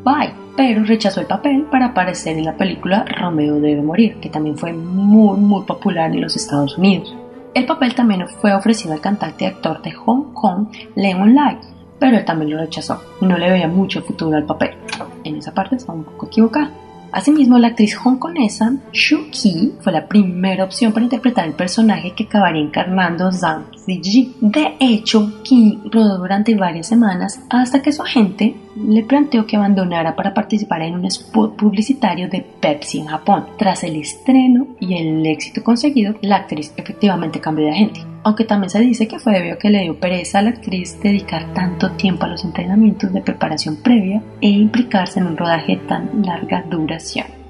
Mumbai, 0.04 0.34
pero 0.58 0.84
rechazó 0.84 1.22
el 1.22 1.28
papel 1.28 1.64
para 1.72 1.88
aparecer 1.88 2.38
en 2.38 2.46
la 2.46 2.58
película 2.58 3.06
Romeo 3.06 3.60
debe 3.60 3.82
morir, 3.82 4.20
que 4.20 4.30
también 4.30 4.58
fue 4.58 4.74
muy 4.74 5.38
muy 5.38 5.64
popular 5.64 6.12
en 6.12 6.22
los 6.22 6.36
Estados 6.36 6.78
Unidos. 6.78 7.16
El 7.54 7.66
papel 7.66 7.96
también 7.96 8.28
fue 8.28 8.54
ofrecido 8.54 8.94
al 8.94 9.02
cantante 9.02 9.46
y 9.46 9.48
actor 9.48 9.82
de 9.82 9.92
Hong 9.92 10.34
Kong, 10.34 10.68
Lemon 10.96 11.34
Lai, 11.34 11.58
pero 12.00 12.18
él 12.18 12.26
también 12.26 12.52
lo 12.52 12.58
rechazó 12.58 13.02
no 13.22 13.38
le 13.38 13.50
veía 13.50 13.68
mucho 13.68 14.02
futuro 14.02 14.36
al 14.36 14.46
papel. 14.46 14.72
En 15.24 15.38
esa 15.38 15.54
parte 15.54 15.78
estaba 15.78 15.98
un 15.98 16.04
poco 16.04 16.26
equivocada. 16.26 16.72
Asimismo, 17.14 17.60
la 17.60 17.68
actriz 17.68 17.96
hongkonesa 18.04 18.74
Shu 18.92 19.30
Qi 19.30 19.76
fue 19.80 19.94
la 19.94 20.08
primera 20.08 20.64
opción 20.64 20.92
para 20.92 21.04
interpretar 21.04 21.46
el 21.46 21.54
personaje 21.54 22.12
que 22.12 22.24
acabaría 22.24 22.62
encarnando 22.62 23.32
Zhang 23.32 23.66
De 23.86 24.75
hecho, 24.80 25.42
Qi 25.44 25.80
rodó 25.92 26.18
durante 26.18 26.56
varias 26.56 26.88
semanas 26.88 27.42
hasta 27.50 27.82
que 27.82 27.92
su 27.92 28.02
agente 28.02 28.56
le 28.75 29.04
planteó 29.04 29.46
que 29.46 29.58
abandonara 29.58 30.16
para 30.16 30.34
participar 30.34 30.82
en 30.82 30.96
un 30.96 31.06
spot 31.06 31.56
publicitario 31.56 32.30
de 32.30 32.42
Pepsi 32.42 33.00
en 33.00 33.08
Japón. 33.08 33.46
Tras 33.58 33.84
el 33.84 33.96
estreno 33.98 34.68
y 34.80 34.96
el 34.96 35.25
éxito 35.25 35.63
conseguido, 35.63 36.16
la 36.22 36.38
actriz 36.38 36.74
efectivamente 36.78 37.40
cambió 37.40 37.66
de 37.66 37.72
agente. 37.72 38.00
Aunque 38.24 38.46
también 38.46 38.70
se 38.70 38.80
dice 38.80 39.08
que 39.08 39.20
fue 39.20 39.34
debido 39.34 39.56
a 39.56 39.60
que 39.60 39.70
le 39.70 39.82
dio 39.82 40.00
pereza 40.00 40.40
a 40.40 40.44
la 40.44 40.52
actriz 40.52 41.00
dedicar 41.02 41.54
tanto 41.54 41.92
tiempo 41.92 42.25
a 42.25 42.30
los 42.30 42.46
entrenamientos 42.46 43.12
de 43.12 43.22
preparación 43.22 43.75
previa 43.75 44.24
e 44.40 44.50
implicarse 44.50 45.20
en 45.20 45.28
un 45.28 45.38
rodaje 45.38 45.75
de 45.75 45.88
tan 45.88 46.25
larga 46.25 46.63
duración. 46.70 47.43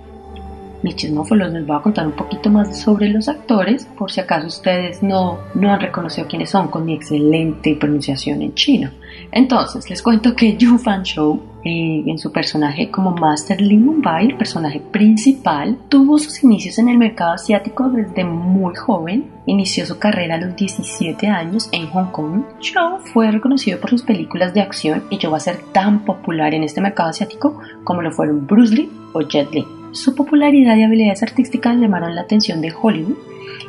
Mis 0.84 0.98
chismófolos 0.98 1.54
les 1.54 1.66
voy 1.66 1.78
a 1.78 1.82
contar 1.82 2.06
un 2.06 2.12
poquito 2.12 2.50
más 2.50 2.78
sobre 2.78 3.08
los 3.08 3.30
actores, 3.30 3.86
por 3.98 4.12
si 4.12 4.20
acaso 4.20 4.48
ustedes 4.48 5.02
no, 5.02 5.40
no 5.56 5.72
han 5.72 5.80
reconocido 5.80 6.28
quiénes 6.28 6.50
son 6.50 6.68
con 6.68 6.84
mi 6.84 6.94
excelente 6.94 7.78
pronunciación 7.80 8.42
en 8.42 8.54
chino. 8.54 8.92
Entonces, 9.32 9.90
les 9.90 10.02
cuento 10.02 10.36
que 10.36 10.58
Yu 10.58 10.78
Fan 10.78 11.04
Shou, 11.04 11.42
eh, 11.64 12.04
en 12.06 12.20
su 12.20 12.34
personaje 12.34 12.92
como 12.92 13.12
Master 13.12 13.62
Lee 13.62 13.78
Mumbai, 13.78 14.26
el 14.26 14.36
personaje 14.36 14.82
principal, 14.82 15.78
tuvo 15.88 16.18
sus 16.18 16.44
inicios 16.44 16.78
en 16.78 16.90
el 16.90 16.98
mercado 16.98 17.32
asiático 17.32 17.90
desde 17.90 18.26
muy 18.26 18.76
joven. 18.76 19.32
Inició 19.46 19.86
su 19.86 19.98
carrera 19.98 20.36
a 20.36 20.40
los 20.40 20.54
17 20.58 21.28
años 21.28 21.70
en 21.72 21.88
Hong 21.88 22.12
Kong. 22.12 22.44
Shou 22.60 23.00
fue 23.14 23.32
reconocido 23.32 23.80
por 23.80 23.90
sus 23.90 24.04
películas 24.04 24.54
de 24.54 24.60
acción 24.60 25.04
y 25.10 25.18
llegó 25.18 25.38
a 25.38 25.40
ser 25.40 25.60
tan 25.72 26.04
popular 26.04 26.54
en 26.54 26.64
este 26.64 26.82
mercado 26.82 27.10
asiático 27.10 27.58
como 27.86 28.02
lo 28.02 28.12
fueron 28.12 28.46
Bruce 28.46 28.76
Lee 28.76 28.92
o 29.14 29.22
Jet 29.22 29.50
Li. 29.54 29.83
Su 29.94 30.16
popularidad 30.16 30.76
y 30.76 30.84
habilidades 30.84 31.24
artísticas 31.24 31.78
llamaron 31.78 32.16
la 32.16 32.22
atención 32.22 32.62
de 32.62 32.74
Hollywood 32.80 33.16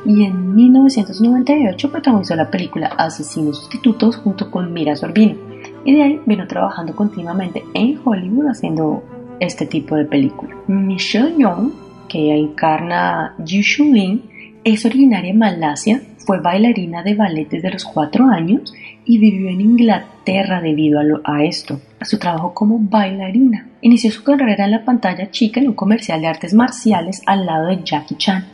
y 0.06 0.24
en 0.24 0.54
1998 0.54 1.92
protagonizó 1.92 2.34
la 2.34 2.50
película 2.50 2.88
Asesinos 2.98 3.58
Sustitutos 3.58 4.16
junto 4.16 4.50
con 4.50 4.72
Mira 4.72 4.96
Sorbino 4.96 5.36
y 5.84 5.94
de 5.94 6.02
ahí 6.02 6.20
vino 6.26 6.46
trabajando 6.46 6.96
continuamente 6.96 7.62
en 7.74 8.00
Hollywood 8.02 8.48
haciendo 8.48 9.04
este 9.38 9.66
tipo 9.66 9.96
de 9.96 10.06
película. 10.06 10.56
Michelle 10.66 11.36
Yeoh 11.36 11.84
que 12.08 12.34
encarna 12.34 13.34
Yu 13.38 13.84
Lin, 13.92 14.22
es 14.64 14.84
originaria 14.84 15.32
de 15.32 15.38
Malasia, 15.38 16.00
fue 16.18 16.40
bailarina 16.40 17.02
de 17.02 17.14
ballet 17.14 17.48
desde 17.48 17.70
los 17.70 17.84
cuatro 17.84 18.26
años 18.26 18.72
y 19.04 19.18
vivió 19.18 19.48
en 19.48 19.60
Inglaterra 19.60 20.60
debido 20.60 21.00
a, 21.24 21.44
esto, 21.44 21.80
a 22.00 22.04
su 22.04 22.18
trabajo 22.18 22.54
como 22.54 22.78
bailarina. 22.78 23.68
Inició 23.80 24.10
su 24.10 24.24
carrera 24.24 24.64
en 24.64 24.70
la 24.70 24.84
pantalla 24.84 25.30
chica 25.30 25.60
en 25.60 25.68
un 25.68 25.74
comercial 25.74 26.20
de 26.20 26.28
artes 26.28 26.54
marciales 26.54 27.22
al 27.26 27.46
lado 27.46 27.68
de 27.68 27.82
Jackie 27.84 28.16
Chan. 28.16 28.46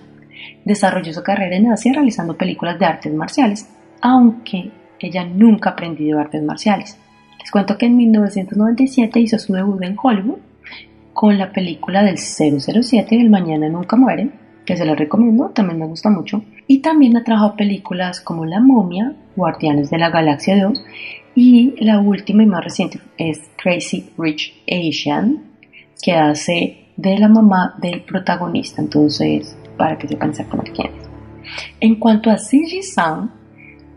Desarrolló 0.64 1.12
su 1.12 1.22
carrera 1.22 1.56
en 1.56 1.70
Asia 1.70 1.92
realizando 1.92 2.36
películas 2.36 2.78
de 2.78 2.86
artes 2.86 3.14
marciales, 3.14 3.68
aunque 4.00 4.70
ella 4.98 5.24
nunca 5.24 5.70
ha 5.70 5.72
aprendido 5.74 6.18
artes 6.18 6.42
marciales. 6.42 6.98
Les 7.38 7.50
cuento 7.50 7.78
que 7.78 7.86
en 7.86 7.96
1997 7.96 9.20
hizo 9.20 9.38
su 9.38 9.52
debut 9.52 9.82
en 9.82 9.96
Hollywood 10.00 10.38
con 11.12 11.38
la 11.38 11.52
película 11.52 12.02
del 12.02 12.18
007, 12.18 13.20
El 13.20 13.30
Mañana 13.30 13.68
Nunca 13.68 13.96
Muere, 13.96 14.30
que 14.70 14.76
se 14.76 14.84
la 14.84 14.94
recomiendo, 14.94 15.48
también 15.48 15.80
me 15.80 15.86
gusta 15.86 16.10
mucho. 16.10 16.44
Y 16.68 16.78
también 16.78 17.16
ha 17.16 17.24
trabajado 17.24 17.56
películas 17.56 18.20
como 18.20 18.46
La 18.46 18.60
Momia, 18.60 19.16
Guardianes 19.34 19.90
de 19.90 19.98
la 19.98 20.10
Galaxia 20.10 20.64
2 20.64 20.84
y 21.34 21.74
la 21.84 21.98
última 21.98 22.44
y 22.44 22.46
más 22.46 22.62
reciente 22.62 23.00
es 23.18 23.50
Crazy 23.60 24.10
Rich 24.16 24.62
Asian, 24.70 25.42
que 26.00 26.12
hace 26.12 26.86
de 26.96 27.18
la 27.18 27.26
mamá 27.26 27.74
del 27.82 28.02
protagonista, 28.02 28.80
entonces 28.80 29.56
para 29.76 29.98
que 29.98 30.06
sepan 30.06 30.30
exactamente 30.30 30.70
quién 30.70 30.92
es. 30.94 31.10
En 31.80 31.96
cuanto 31.96 32.30
a 32.30 32.36
Ji 32.36 32.80
Sang, 32.84 33.28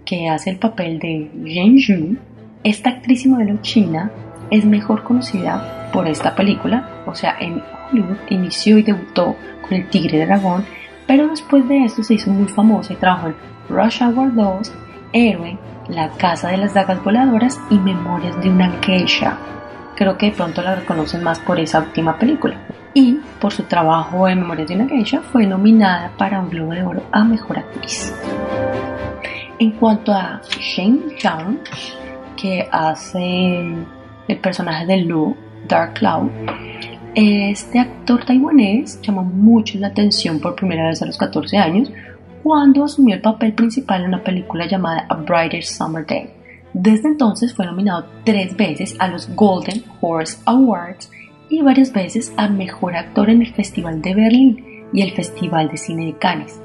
que 0.03 0.27
hace 0.27 0.49
el 0.49 0.57
papel 0.57 0.97
de 0.97 1.29
Yen 1.43 1.77
Yu, 1.77 2.17
esta 2.63 2.89
actriz 2.89 3.25
y 3.25 3.29
modelo 3.29 3.59
china 3.61 4.11
es 4.49 4.65
mejor 4.65 5.03
conocida 5.03 5.91
por 5.93 6.07
esta 6.07 6.35
película, 6.35 7.03
o 7.05 7.13
sea, 7.13 7.35
en 7.39 7.61
Hollywood 7.93 8.17
inició 8.29 8.77
y 8.77 8.83
debutó 8.83 9.35
con 9.61 9.73
El 9.73 9.87
Tigre 9.89 10.25
Dragón, 10.25 10.65
pero 11.07 11.27
después 11.27 11.67
de 11.67 11.85
esto 11.85 12.03
se 12.03 12.15
hizo 12.15 12.31
muy 12.31 12.47
famosa 12.47 12.93
y 12.93 12.97
trabajó 12.97 13.27
en 13.27 13.35
Rush 13.69 14.01
Hour 14.01 14.33
2, 14.33 14.73
Héroe, 15.13 15.57
La 15.89 16.09
Casa 16.09 16.49
de 16.49 16.57
las 16.57 16.73
Dagas 16.73 17.03
Voladoras 17.03 17.59
y 17.69 17.77
Memorias 17.77 18.39
de 18.41 18.49
una 18.49 18.71
Geisha. 18.81 19.37
Creo 19.95 20.17
que 20.17 20.27
de 20.27 20.31
pronto 20.31 20.61
la 20.61 20.75
reconocen 20.75 21.23
más 21.23 21.39
por 21.39 21.59
esa 21.59 21.79
última 21.79 22.17
película. 22.17 22.57
Y 22.95 23.19
por 23.39 23.51
su 23.51 23.63
trabajo 23.63 24.27
en 24.27 24.39
Memorias 24.39 24.69
de 24.69 24.75
una 24.75 24.87
Geisha 24.87 25.21
fue 25.21 25.45
nominada 25.45 26.11
para 26.17 26.39
un 26.39 26.49
Globo 26.49 26.73
de 26.73 26.83
Oro 26.83 27.03
a 27.11 27.23
Mejor 27.23 27.59
Actriz. 27.59 28.13
En 29.59 29.71
cuanto 29.71 30.13
a 30.13 30.41
Shen 30.59 31.03
Zhang, 31.19 31.59
que 32.35 32.67
hace 32.71 33.75
el 34.27 34.37
personaje 34.41 34.85
de 34.85 34.97
Lu, 34.97 35.35
Dark 35.67 35.93
Cloud, 35.93 36.29
este 37.15 37.79
actor 37.79 38.25
taiwanés 38.25 38.99
llamó 39.01 39.23
mucho 39.23 39.77
la 39.77 39.87
atención 39.87 40.39
por 40.39 40.55
primera 40.55 40.87
vez 40.87 41.01
a 41.01 41.05
los 41.05 41.17
14 41.17 41.57
años 41.57 41.91
cuando 42.41 42.83
asumió 42.83 43.15
el 43.15 43.21
papel 43.21 43.53
principal 43.53 44.01
en 44.01 44.09
una 44.09 44.23
película 44.23 44.65
llamada 44.65 45.05
A 45.09 45.15
Brighter 45.15 45.63
Summer 45.63 46.05
Day. 46.05 46.29
Desde 46.73 47.07
entonces 47.07 47.53
fue 47.53 47.65
nominado 47.65 48.05
tres 48.23 48.57
veces 48.57 48.95
a 48.99 49.07
los 49.07 49.33
Golden 49.35 49.83
Horse 50.01 50.39
Awards 50.45 51.11
y 51.49 51.61
varias 51.61 51.93
veces 51.93 52.33
a 52.35 52.47
Mejor 52.47 52.95
Actor 52.95 53.29
en 53.29 53.41
el 53.41 53.53
Festival 53.53 54.01
de 54.01 54.15
Berlín 54.15 54.65
y 54.91 55.03
el 55.03 55.11
Festival 55.11 55.69
de 55.69 55.77
Cine 55.77 56.07
de 56.07 56.17
Cannes. 56.17 56.61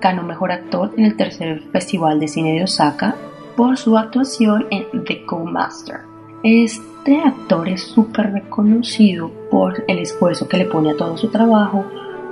Ganó 0.00 0.22
Mejor 0.22 0.52
Actor 0.52 0.92
en 0.98 1.06
el 1.06 1.16
tercer 1.16 1.62
Festival 1.72 2.20
de 2.20 2.28
Cine 2.28 2.52
de 2.52 2.64
Osaka 2.64 3.16
por 3.56 3.78
su 3.78 3.96
actuación 3.96 4.66
en 4.70 4.84
The 5.04 5.24
Co-Master. 5.24 6.15
Este 6.48 7.20
actor 7.24 7.68
es 7.68 7.82
súper 7.82 8.32
reconocido 8.32 9.32
por 9.50 9.82
el 9.88 9.98
esfuerzo 9.98 10.46
que 10.46 10.58
le 10.58 10.66
pone 10.66 10.92
a 10.92 10.96
todo 10.96 11.16
su 11.16 11.26
trabajo, 11.26 11.84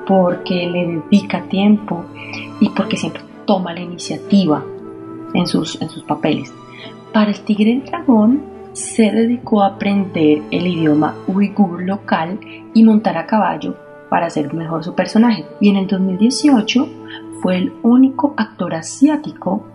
porque 0.06 0.68
le 0.71 0.87
dedica 0.87 1.42
tiempo 1.49 2.04
y 2.61 2.68
porque 2.68 2.97
siempre 2.97 3.25
toma 3.44 3.75
la 3.75 3.80
iniciativa 3.80 4.64
en 5.35 5.49
sus, 5.49 5.83
en 5.83 5.88
sus 5.88 6.05
papeles. 6.05 6.55
Para 7.12 7.33
el 7.33 7.40
Tigre 7.40 7.72
del 7.72 7.87
Dragón 7.87 8.44
se 8.72 9.11
dedicó 9.11 9.64
a 9.64 9.74
aprender 9.74 10.42
el 10.53 10.64
idioma 10.64 11.16
uigur 11.27 11.83
local 11.83 12.38
y 12.72 12.85
montar 12.85 13.18
a 13.18 13.27
caballo 13.27 13.74
para 14.11 14.27
hacer 14.27 14.55
mejor 14.55 14.85
su 14.85 14.94
personaje. 14.94 15.44
Y 15.59 15.70
en 15.70 15.77
el 15.77 15.88
2018 15.88 16.88
fue 17.42 17.57
el 17.57 17.72
único 17.83 18.33
actor 18.37 18.77
asiático 18.77 19.66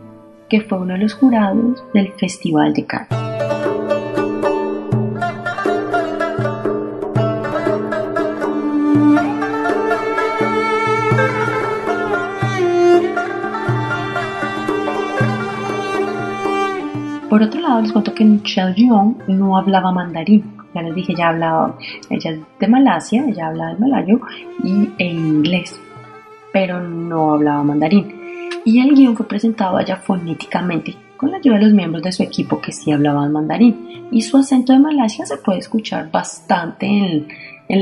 que 0.47 0.61
fue 0.61 0.79
uno 0.79 0.93
de 0.93 0.99
los 0.99 1.13
jurados 1.13 1.83
del 1.93 2.13
Festival 2.13 2.73
de 2.73 2.85
Cannes. 2.85 3.58
Por 17.29 17.43
otro 17.43 17.61
lado, 17.61 17.81
les 17.81 17.91
cuento 17.91 18.13
que 18.13 18.25
Michelle 18.25 18.73
Yeoh 18.73 19.15
no 19.27 19.57
hablaba 19.57 19.91
mandarín. 19.91 20.43
Ya 20.73 20.81
les 20.81 20.95
dije, 20.95 21.13
ya 21.15 21.29
hablaba, 21.29 21.77
ella 22.09 22.31
es 22.31 22.39
de 22.59 22.67
Malasia, 22.67 23.25
ella 23.27 23.47
habla 23.47 23.71
el 23.71 23.79
malayo 23.79 24.19
y 24.63 24.89
en 24.99 25.17
inglés, 25.17 25.79
pero 26.53 26.79
no 26.79 27.33
hablaba 27.33 27.63
mandarín 27.63 28.19
y 28.65 28.79
el 28.79 28.93
guion 28.93 29.15
fue 29.15 29.27
presentado 29.27 29.77
allá 29.77 29.97
fonéticamente 29.97 30.95
con 31.17 31.31
la 31.31 31.37
ayuda 31.37 31.57
de 31.57 31.65
los 31.65 31.73
miembros 31.73 32.03
de 32.03 32.11
su 32.11 32.23
equipo 32.23 32.61
que 32.61 32.71
sí 32.71 32.91
hablaban 32.91 33.31
mandarín 33.31 34.07
y 34.11 34.21
su 34.21 34.37
acento 34.37 34.73
de 34.73 34.79
Malasia 34.79 35.25
se 35.25 35.37
puede 35.37 35.59
escuchar 35.59 36.09
bastante 36.11 36.85
en, 36.87 37.27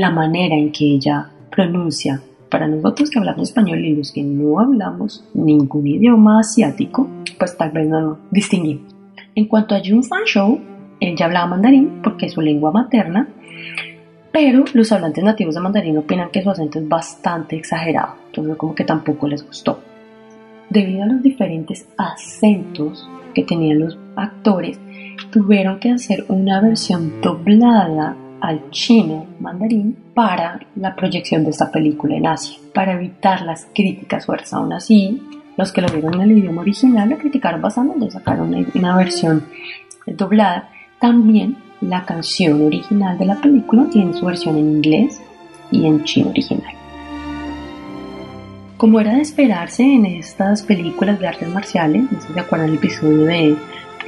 la 0.00 0.10
manera 0.10 0.56
en 0.56 0.72
que 0.72 0.94
ella 0.94 1.30
pronuncia. 1.50 2.20
Para 2.50 2.66
nosotros 2.66 3.10
que 3.10 3.18
hablamos 3.18 3.48
español 3.48 3.84
y 3.84 3.94
los 3.94 4.12
que 4.12 4.22
no 4.22 4.58
hablamos 4.58 5.24
ningún 5.34 5.86
idioma 5.86 6.40
asiático, 6.40 7.08
pues 7.38 7.56
tal 7.56 7.70
vez 7.70 7.86
no 7.86 8.00
lo 8.00 8.18
distinguimos. 8.30 8.97
En 9.34 9.46
cuanto 9.46 9.74
a 9.74 9.80
Jun 9.84 10.02
Fan 10.02 10.24
Shou, 10.24 10.60
él 11.00 11.16
ya 11.16 11.26
hablaba 11.26 11.46
mandarín 11.46 12.00
porque 12.02 12.26
es 12.26 12.32
su 12.32 12.40
lengua 12.40 12.72
materna, 12.72 13.28
pero 14.32 14.64
los 14.72 14.92
hablantes 14.92 15.24
nativos 15.24 15.54
de 15.54 15.60
mandarín 15.60 15.98
opinan 15.98 16.30
que 16.30 16.42
su 16.42 16.50
acento 16.50 16.78
es 16.78 16.88
bastante 16.88 17.56
exagerado, 17.56 18.14
entonces 18.26 18.56
como 18.56 18.74
que 18.74 18.84
tampoco 18.84 19.28
les 19.28 19.46
gustó. 19.46 19.80
Debido 20.70 21.04
a 21.04 21.06
los 21.06 21.22
diferentes 21.22 21.88
acentos 21.96 23.08
que 23.34 23.42
tenían 23.42 23.80
los 23.80 23.98
actores, 24.16 24.78
tuvieron 25.30 25.78
que 25.80 25.90
hacer 25.90 26.24
una 26.28 26.60
versión 26.60 27.20
doblada 27.20 28.16
al 28.40 28.70
chino 28.70 29.26
mandarín 29.40 29.96
para 30.14 30.60
la 30.76 30.94
proyección 30.94 31.44
de 31.44 31.50
esta 31.50 31.70
película 31.70 32.16
en 32.16 32.26
Asia, 32.26 32.58
para 32.74 32.92
evitar 32.92 33.42
las 33.42 33.66
críticas 33.74 34.26
fuerza. 34.26 34.58
Aún 34.58 34.72
así, 34.72 35.20
los 35.58 35.72
que 35.72 35.82
lo 35.82 35.88
vieron 35.88 36.14
en 36.14 36.20
el 36.22 36.38
idioma 36.38 36.62
original 36.62 37.10
la 37.10 37.18
criticaron 37.18 37.60
bastante, 37.60 38.06
y 38.06 38.10
sacaron 38.10 38.54
una 38.74 38.96
versión 38.96 39.44
doblada. 40.06 40.70
También 41.00 41.58
la 41.80 42.04
canción 42.04 42.64
original 42.64 43.18
de 43.18 43.26
la 43.26 43.40
película 43.40 43.86
tiene 43.90 44.14
su 44.14 44.24
versión 44.24 44.56
en 44.56 44.76
inglés 44.76 45.20
y 45.72 45.84
en 45.84 46.04
chino 46.04 46.30
original. 46.30 46.72
Como 48.76 49.00
era 49.00 49.14
de 49.14 49.22
esperarse 49.22 49.82
en 49.82 50.06
estas 50.06 50.62
películas 50.62 51.18
de 51.18 51.26
artes 51.26 51.48
marciales, 51.48 52.04
no 52.10 52.20
sé 52.20 52.28
si 52.28 52.34
se 52.34 52.40
acuerdan 52.40 52.74
episodio 52.74 53.24
de 53.24 53.56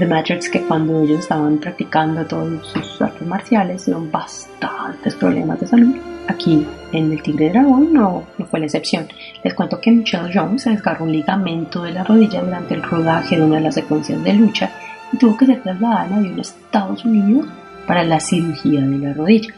The 0.00 0.06
Matrix 0.06 0.48
que 0.48 0.62
cuando 0.62 1.02
ellos 1.02 1.18
estaban 1.18 1.58
practicando 1.58 2.26
todos 2.26 2.66
sus 2.68 3.02
artes 3.02 3.28
marciales 3.28 3.84
tuvieron 3.84 4.10
bastantes 4.10 5.14
problemas 5.14 5.60
de 5.60 5.66
salud. 5.66 5.94
Aquí 6.26 6.66
en 6.92 7.12
El 7.12 7.22
Tigre 7.22 7.50
Dragón 7.50 7.92
no, 7.92 8.24
no 8.38 8.46
fue 8.46 8.60
la 8.60 8.64
excepción. 8.64 9.06
Les 9.44 9.52
cuento 9.52 9.78
que 9.78 9.92
Michelle 9.92 10.30
Jones 10.32 10.62
se 10.62 10.70
desgarró 10.70 11.04
un 11.04 11.12
ligamento 11.12 11.82
de 11.82 11.92
la 11.92 12.02
rodilla 12.02 12.40
durante 12.40 12.72
el 12.72 12.82
rodaje 12.82 13.36
de 13.36 13.44
una 13.44 13.56
de 13.56 13.60
las 13.60 13.74
secuencias 13.74 14.24
de 14.24 14.32
lucha 14.32 14.70
y 15.12 15.18
tuvo 15.18 15.36
que 15.36 15.44
ser 15.44 15.62
trasladada 15.62 16.06
en 16.06 16.12
avión 16.14 16.38
a 16.38 16.40
Estados 16.40 17.04
Unidos 17.04 17.46
para 17.86 18.02
la 18.02 18.20
cirugía 18.20 18.80
de 18.80 18.98
la 18.98 19.12
rodilla. 19.12 19.52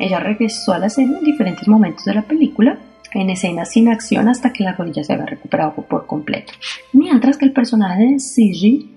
Ella 0.00 0.18
regresó 0.18 0.72
a 0.72 0.80
la 0.80 0.88
serie 0.88 1.18
en 1.18 1.24
diferentes 1.24 1.68
momentos 1.68 2.04
de 2.04 2.14
la 2.14 2.22
película 2.22 2.78
en 3.12 3.30
escenas 3.30 3.70
sin 3.70 3.88
acción 3.88 4.28
hasta 4.28 4.52
que 4.52 4.64
la 4.64 4.72
rodilla 4.72 5.04
se 5.04 5.12
había 5.12 5.26
recuperado 5.26 5.72
por 5.74 6.06
completo. 6.08 6.52
Mientras 6.92 7.36
que 7.36 7.44
el 7.44 7.52
personaje 7.52 8.02
de 8.02 8.18
Siji 8.18 8.93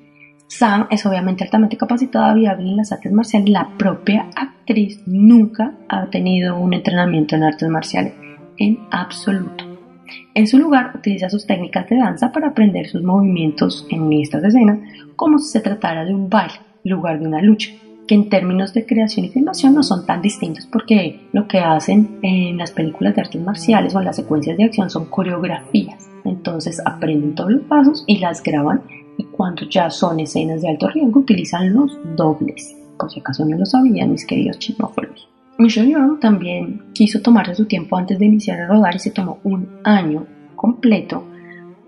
Sam 0.48 0.88
es 0.90 1.06
obviamente 1.06 1.44
altamente 1.44 1.78
capacitada, 1.78 2.34
viable 2.34 2.70
en 2.70 2.78
las 2.78 2.92
artes 2.92 3.12
marciales. 3.12 3.50
La 3.50 3.70
propia 3.78 4.30
actriz 4.36 5.02
nunca 5.06 5.74
ha 5.90 6.10
tenido 6.10 6.58
un 6.58 6.74
entrenamiento 6.74 7.36
en 7.36 7.44
artes 7.44 7.70
marciales 7.70 8.14
en 8.58 8.80
absoluto. 8.92 9.66
En 10.34 10.48
su 10.48 10.58
lugar, 10.58 10.92
utiliza 10.96 11.30
sus 11.30 11.46
técnicas 11.46 11.90
de 11.90 11.98
danza 11.98 12.32
para 12.32 12.50
aprender 12.50 12.88
sus 12.88 13.04
movimientos 13.04 13.86
en 13.90 14.12
estas 14.14 14.44
escenas 14.44 14.80
como 15.16 15.38
si 15.38 15.52
se 15.52 15.60
tratara 15.60 16.06
de 16.06 16.14
un 16.14 16.30
baile 16.30 16.60
lugar 16.84 17.20
de 17.20 17.28
una 17.28 17.42
lucha 17.42 17.72
que 18.08 18.16
en 18.16 18.30
términos 18.30 18.74
de 18.74 18.86
creación 18.86 19.26
y 19.26 19.30
filmación 19.30 19.76
no 19.76 19.84
son 19.84 20.06
tan 20.06 20.22
distintos 20.22 20.66
porque 20.66 21.28
lo 21.34 21.48
que 21.48 21.60
hacen 21.60 22.20
en 22.22 22.58
las 22.58 22.72
películas 22.72 23.14
de 23.16 23.22
artes 23.22 23.42
marciales 23.42 23.94
o 23.94 24.00
en 24.00 24.06
las 24.06 24.16
secuencias 24.16 24.58
de 24.58 24.64
acción 24.64 24.90
son 24.90 25.06
coreografías. 25.06 26.10
Entonces 26.24 26.82
aprenden 26.86 27.36
todos 27.36 27.52
los 27.52 27.64
pasos 27.64 28.06
y 28.08 28.20
las 28.20 28.42
graban 28.42 28.82
y 29.18 29.24
cuando 29.26 29.68
ya 29.70 29.90
son 29.90 30.20
escenas 30.20 30.62
de 30.62 30.70
alto 30.70 30.88
riesgo 30.90 31.20
utilizan 31.20 31.74
los 31.74 31.98
dobles. 32.16 32.76
Por 32.98 33.12
si 33.12 33.20
acaso 33.20 33.46
no 33.46 33.58
lo 33.58 33.66
sabían 33.66 34.12
mis 34.12 34.26
queridos 34.26 34.60
chismófonos. 34.60 35.28
Michelle 35.58 35.90
Yeoh 35.90 36.20
también 36.20 36.84
quiso 36.94 37.22
tomarse 37.22 37.56
su 37.56 37.66
tiempo 37.66 37.98
antes 37.98 38.20
de 38.20 38.26
iniciar 38.26 38.62
a 38.62 38.68
rodar 38.68 38.96
y 38.96 39.00
se 39.00 39.12
tomó 39.12 39.40
un 39.44 39.68
año 39.84 40.26
completo 40.56 41.24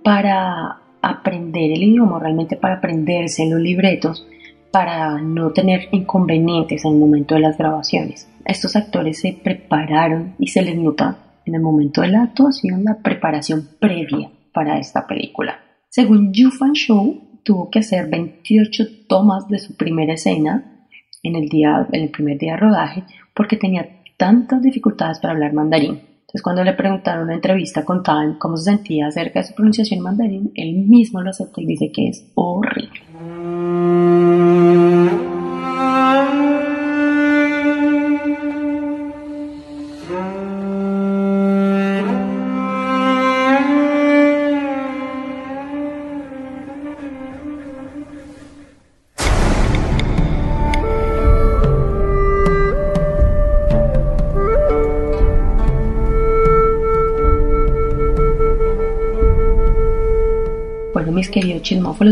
para 0.04 0.80
aprender 1.02 1.72
el 1.72 1.84
idioma, 1.84 2.20
realmente 2.20 2.56
para 2.56 2.76
aprenderse 2.76 3.48
los 3.48 3.60
libretos, 3.60 4.26
para 4.72 5.20
no 5.20 5.52
tener 5.52 5.88
inconvenientes 5.92 6.86
en 6.86 6.94
el 6.94 7.00
momento 7.00 7.36
de 7.36 7.42
las 7.42 7.58
grabaciones. 7.58 8.28
Estos 8.46 8.76
actores 8.76 9.20
se 9.20 9.34
prepararon 9.34 10.36
y 10.40 10.48
se 10.48 10.62
les 10.62 10.76
nota 10.76 11.18
en 11.46 11.56
el 11.56 11.62
momento 11.62 12.02
de 12.02 12.10
la 12.10 12.24
actuación 12.24 12.84
la 12.84 12.98
preparación 12.98 13.68
previa 13.80 14.30
para 14.54 14.80
esta 14.80 15.06
película. 15.08 15.60
Según 15.90 16.32
Yu 16.34 16.52
Fan 16.52 16.74
Show, 16.74 17.40
tuvo 17.44 17.72
que 17.72 17.80
hacer 17.80 18.10
28 18.10 19.08
tomas 19.08 19.48
de 19.48 19.58
su 19.58 19.76
primera 19.76 20.14
escena 20.14 20.86
en 21.24 21.36
el, 21.36 21.50
día, 21.50 21.88
en 21.92 22.04
el 22.04 22.10
primer 22.10 22.38
día 22.38 22.54
de 22.54 22.58
rodaje 22.60 23.04
porque 23.34 23.58
tenía 23.58 23.90
tantas 24.16 24.62
dificultades 24.62 25.18
para 25.20 25.34
hablar 25.34 25.54
mandarín. 25.54 26.00
Entonces, 26.30 26.44
cuando 26.44 26.64
le 26.64 26.74
preguntaron 26.74 27.22
en 27.22 27.26
una 27.26 27.36
entrevista 27.36 27.84
con 27.84 28.04
Time 28.04 28.36
cómo 28.38 28.56
se 28.56 28.66
sentía 28.66 29.08
acerca 29.08 29.40
de 29.40 29.48
su 29.48 29.56
pronunciación 29.56 30.02
mandarín, 30.02 30.52
él 30.54 30.76
mismo 30.76 31.22
lo 31.22 31.32
acepta 31.32 31.60
y 31.60 31.66
dice 31.66 31.92
que 31.92 32.10
es 32.10 32.32
horrible. 32.36 33.02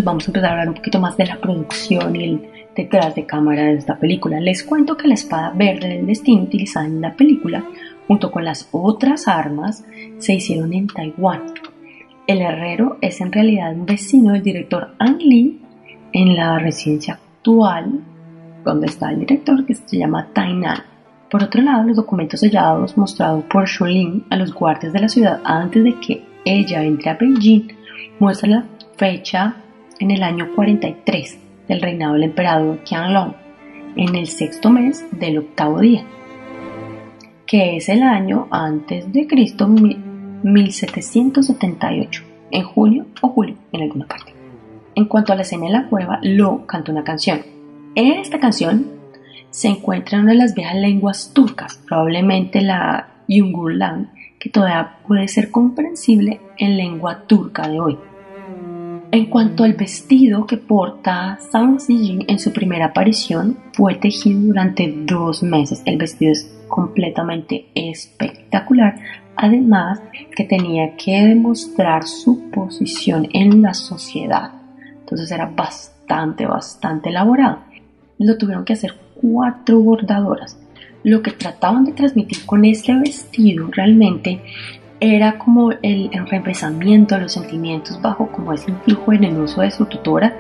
Vamos 0.08 0.24
a 0.26 0.32
empezar 0.32 0.50
a 0.50 0.52
hablar 0.54 0.70
un 0.70 0.76
poquito 0.76 1.00
más 1.02 1.18
de 1.18 1.26
la 1.26 1.36
producción 1.36 2.16
y 2.16 2.24
el 2.24 2.50
detrás 2.74 3.14
de 3.14 3.26
cámara 3.26 3.64
de 3.64 3.74
esta 3.74 3.98
película. 3.98 4.40
Les 4.40 4.64
cuento 4.64 4.96
que 4.96 5.08
la 5.08 5.16
espada 5.16 5.52
verde 5.54 5.90
del 5.90 6.08
destino 6.08 6.44
utilizada 6.44 6.86
en 6.86 7.02
la 7.02 7.14
película, 7.14 7.66
junto 8.08 8.32
con 8.32 8.46
las 8.46 8.70
otras 8.72 9.28
armas, 9.28 9.84
se 10.20 10.36
hicieron 10.36 10.72
en 10.74 10.88
Taiwán. 10.88 11.42
El 12.26 12.42
herrero 12.42 12.98
es 13.02 13.20
en 13.20 13.34
realidad 13.34 13.74
un 13.74 13.86
vecino 13.86 14.32
del 14.32 14.44
director 14.44 14.96
Ang 14.98 15.18
Lee 15.20 15.62
en 16.14 16.36
la 16.36 16.58
residencia 16.58 17.16
actual 17.16 18.00
donde 18.64 18.88
está 18.88 19.12
el 19.12 19.20
director 19.20 19.66
que 19.66 19.76
se 19.76 19.98
llama 19.98 20.28
Tainan. 20.34 20.84
Por 21.30 21.44
otro 21.44 21.62
lado, 21.62 21.84
los 21.84 21.98
documentos 21.98 22.40
sellados 22.40 22.98
mostrados 22.98 23.44
por 23.46 23.66
Lin 23.82 24.24
a 24.30 24.38
los 24.38 24.54
guardias 24.54 24.94
de 24.94 25.00
la 25.00 25.10
ciudad 25.10 25.42
antes 25.44 25.84
de 25.84 26.00
que 26.00 26.24
ella 26.46 26.82
entre 26.84 27.10
a 27.10 27.16
Beijing 27.16 27.68
muestran 28.20 28.52
la 28.52 28.66
fecha 28.96 29.56
en 30.00 30.12
el 30.12 30.24
año 30.24 30.54
43 30.56 31.40
del 31.68 31.82
reinado 31.82 32.14
del 32.14 32.24
emperador 32.24 32.80
Qianlong, 32.84 33.34
en 33.96 34.16
el 34.16 34.28
sexto 34.28 34.70
mes 34.70 35.06
del 35.12 35.40
octavo 35.40 35.80
día, 35.80 36.06
que 37.46 37.78
es 37.78 37.90
el 37.90 38.04
año 38.04 38.48
antes 38.52 39.12
de 39.12 39.26
Cristo 39.28 39.68
1778, 39.68 42.24
en 42.52 42.64
junio 42.64 43.08
o 43.22 43.30
julio, 43.30 43.56
en 43.72 43.82
alguna 43.82 44.06
parte. 44.06 44.36
En 44.96 45.06
cuanto 45.06 45.34
a 45.34 45.36
la 45.36 45.42
escena 45.44 45.68
en 45.68 45.74
la 45.74 45.88
cueva, 45.88 46.20
Lo 46.24 46.66
canta 46.66 46.92
una 46.92 47.04
canción. 47.04 47.42
En 47.96 48.14
esta 48.14 48.40
canción 48.40 48.88
se 49.50 49.70
encuentra 49.70 50.20
una 50.20 50.32
de 50.32 50.38
las 50.38 50.54
viejas 50.54 50.76
lenguas 50.76 51.32
turcas, 51.34 51.82
probablemente 51.88 52.62
la 52.62 53.08
Yungurlan, 53.28 54.12
que 54.40 54.50
todavía 54.50 54.98
puede 55.08 55.28
ser 55.28 55.52
comprensible 55.52 56.40
en 56.58 56.78
lengua 56.78 57.24
turca 57.28 57.68
de 57.68 57.80
hoy. 57.80 57.98
En 59.10 59.28
cuanto 59.28 59.64
al 59.64 59.74
vestido 59.74 60.46
que 60.46 60.58
porta 60.58 61.40
Zhang 61.52 61.80
Zijin 61.80 62.26
en 62.28 62.40
su 62.40 62.52
primera 62.52 62.88
aparición, 62.88 63.58
fue 63.72 63.96
tejido 63.96 64.42
durante 64.42 64.94
dos 65.06 65.44
meses. 65.44 65.82
El 65.86 65.98
vestido 65.98 66.34
es 66.34 66.54
completamente 66.68 67.68
espectacular. 67.74 69.00
Además, 69.38 70.02
que 70.36 70.44
tenía 70.44 70.98
que 70.98 71.24
demostrar 71.24 72.06
su 72.06 72.50
posición 72.52 73.30
en 73.32 73.62
la 73.62 73.74
sociedad. 73.74 74.52
Entonces 75.00 75.32
era 75.32 75.46
bastante, 75.46 76.46
bastante 76.46 77.10
elaborado. 77.10 77.60
Lo 78.18 78.38
tuvieron 78.38 78.66
que 78.66 78.74
hacer 78.74 78.94
cuatro 79.22 79.80
bordadoras. 79.80 80.60
Lo 81.04 81.22
que 81.22 81.32
trataban 81.32 81.86
de 81.86 81.94
transmitir 81.94 82.46
con 82.46 82.66
este 82.66 82.94
vestido 82.94 83.70
realmente 83.72 84.42
era 85.00 85.38
como 85.38 85.72
el 85.72 86.10
enrevesamiento 86.12 87.16
de 87.16 87.22
los 87.22 87.34
sentimientos 87.34 88.02
bajo 88.02 88.28
como 88.32 88.54
ese 88.54 88.72
influjo 88.72 89.14
en 89.14 89.24
el 89.26 89.40
uso 89.40 89.62
de 89.62 89.72
su 89.72 89.86
tutora 89.86 90.36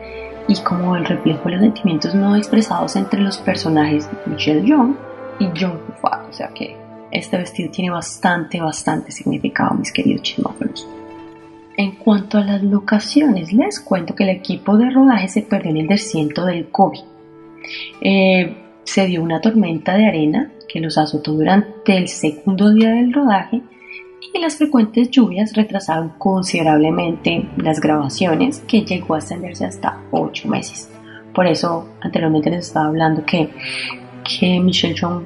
y 0.47 0.55
como 0.61 0.95
el 0.95 1.05
reflejo 1.05 1.43
de 1.45 1.51
los 1.51 1.61
sentimientos 1.61 2.15
no 2.15 2.35
expresados 2.35 2.95
entre 2.95 3.21
los 3.21 3.37
personajes 3.37 4.09
Michelle 4.25 4.65
Young 4.65 4.95
y 5.39 5.45
John 5.59 5.79
Fat. 6.01 6.29
O 6.29 6.33
sea 6.33 6.47
que 6.49 6.75
este 7.11 7.37
vestido 7.37 7.69
tiene 7.71 7.91
bastante, 7.91 8.59
bastante 8.59 9.11
significado, 9.11 9.75
mis 9.75 9.91
queridos 9.91 10.23
chismófonos. 10.23 10.87
En 11.75 11.91
cuanto 11.91 12.39
a 12.39 12.43
las 12.43 12.63
locaciones, 12.63 13.53
les 13.53 13.79
cuento 13.79 14.15
que 14.15 14.23
el 14.23 14.29
equipo 14.29 14.77
de 14.77 14.89
rodaje 14.89 15.27
se 15.27 15.43
perdió 15.43 15.71
en 15.71 15.77
el 15.77 15.87
desierto 15.87 16.45
del 16.45 16.69
COVID. 16.69 17.01
Eh, 18.01 18.57
se 18.83 19.05
dio 19.05 19.21
una 19.21 19.41
tormenta 19.41 19.95
de 19.95 20.07
arena 20.07 20.51
que 20.67 20.79
los 20.79 20.97
azotó 20.97 21.33
durante 21.33 21.97
el 21.97 22.07
segundo 22.07 22.73
día 22.73 22.89
del 22.89 23.13
rodaje 23.13 23.61
y 24.21 24.39
las 24.39 24.57
frecuentes 24.57 25.09
lluvias 25.09 25.53
retrasaron 25.53 26.13
considerablemente 26.17 27.47
las 27.57 27.79
grabaciones 27.79 28.59
que 28.67 28.81
llegó 28.81 29.15
a 29.15 29.19
extenderse 29.19 29.65
hasta 29.65 30.01
8 30.11 30.47
meses. 30.47 30.89
Por 31.33 31.45
eso 31.45 31.87
anteriormente 32.01 32.49
les 32.49 32.67
estaba 32.67 32.87
hablando 32.87 33.23
que, 33.25 33.49
que 34.23 34.59
Michelle 34.59 34.95
Chong 34.95 35.23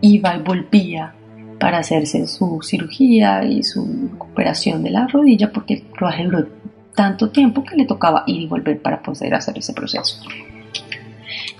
iba 0.00 0.36
y 0.36 0.42
volvía 0.42 1.14
para 1.58 1.78
hacerse 1.78 2.26
su 2.26 2.60
cirugía 2.62 3.44
y 3.44 3.62
su 3.62 4.10
recuperación 4.12 4.82
de 4.82 4.90
la 4.90 5.06
rodilla 5.06 5.50
porque 5.50 5.74
el 5.74 5.84
rodaje 5.94 6.24
duró 6.24 6.46
tanto 6.94 7.30
tiempo 7.30 7.64
que 7.64 7.76
le 7.76 7.86
tocaba 7.86 8.24
ir 8.26 8.42
y 8.42 8.46
volver 8.46 8.80
para 8.80 9.02
poder 9.02 9.34
hacer 9.34 9.58
ese 9.58 9.72
proceso. 9.72 10.20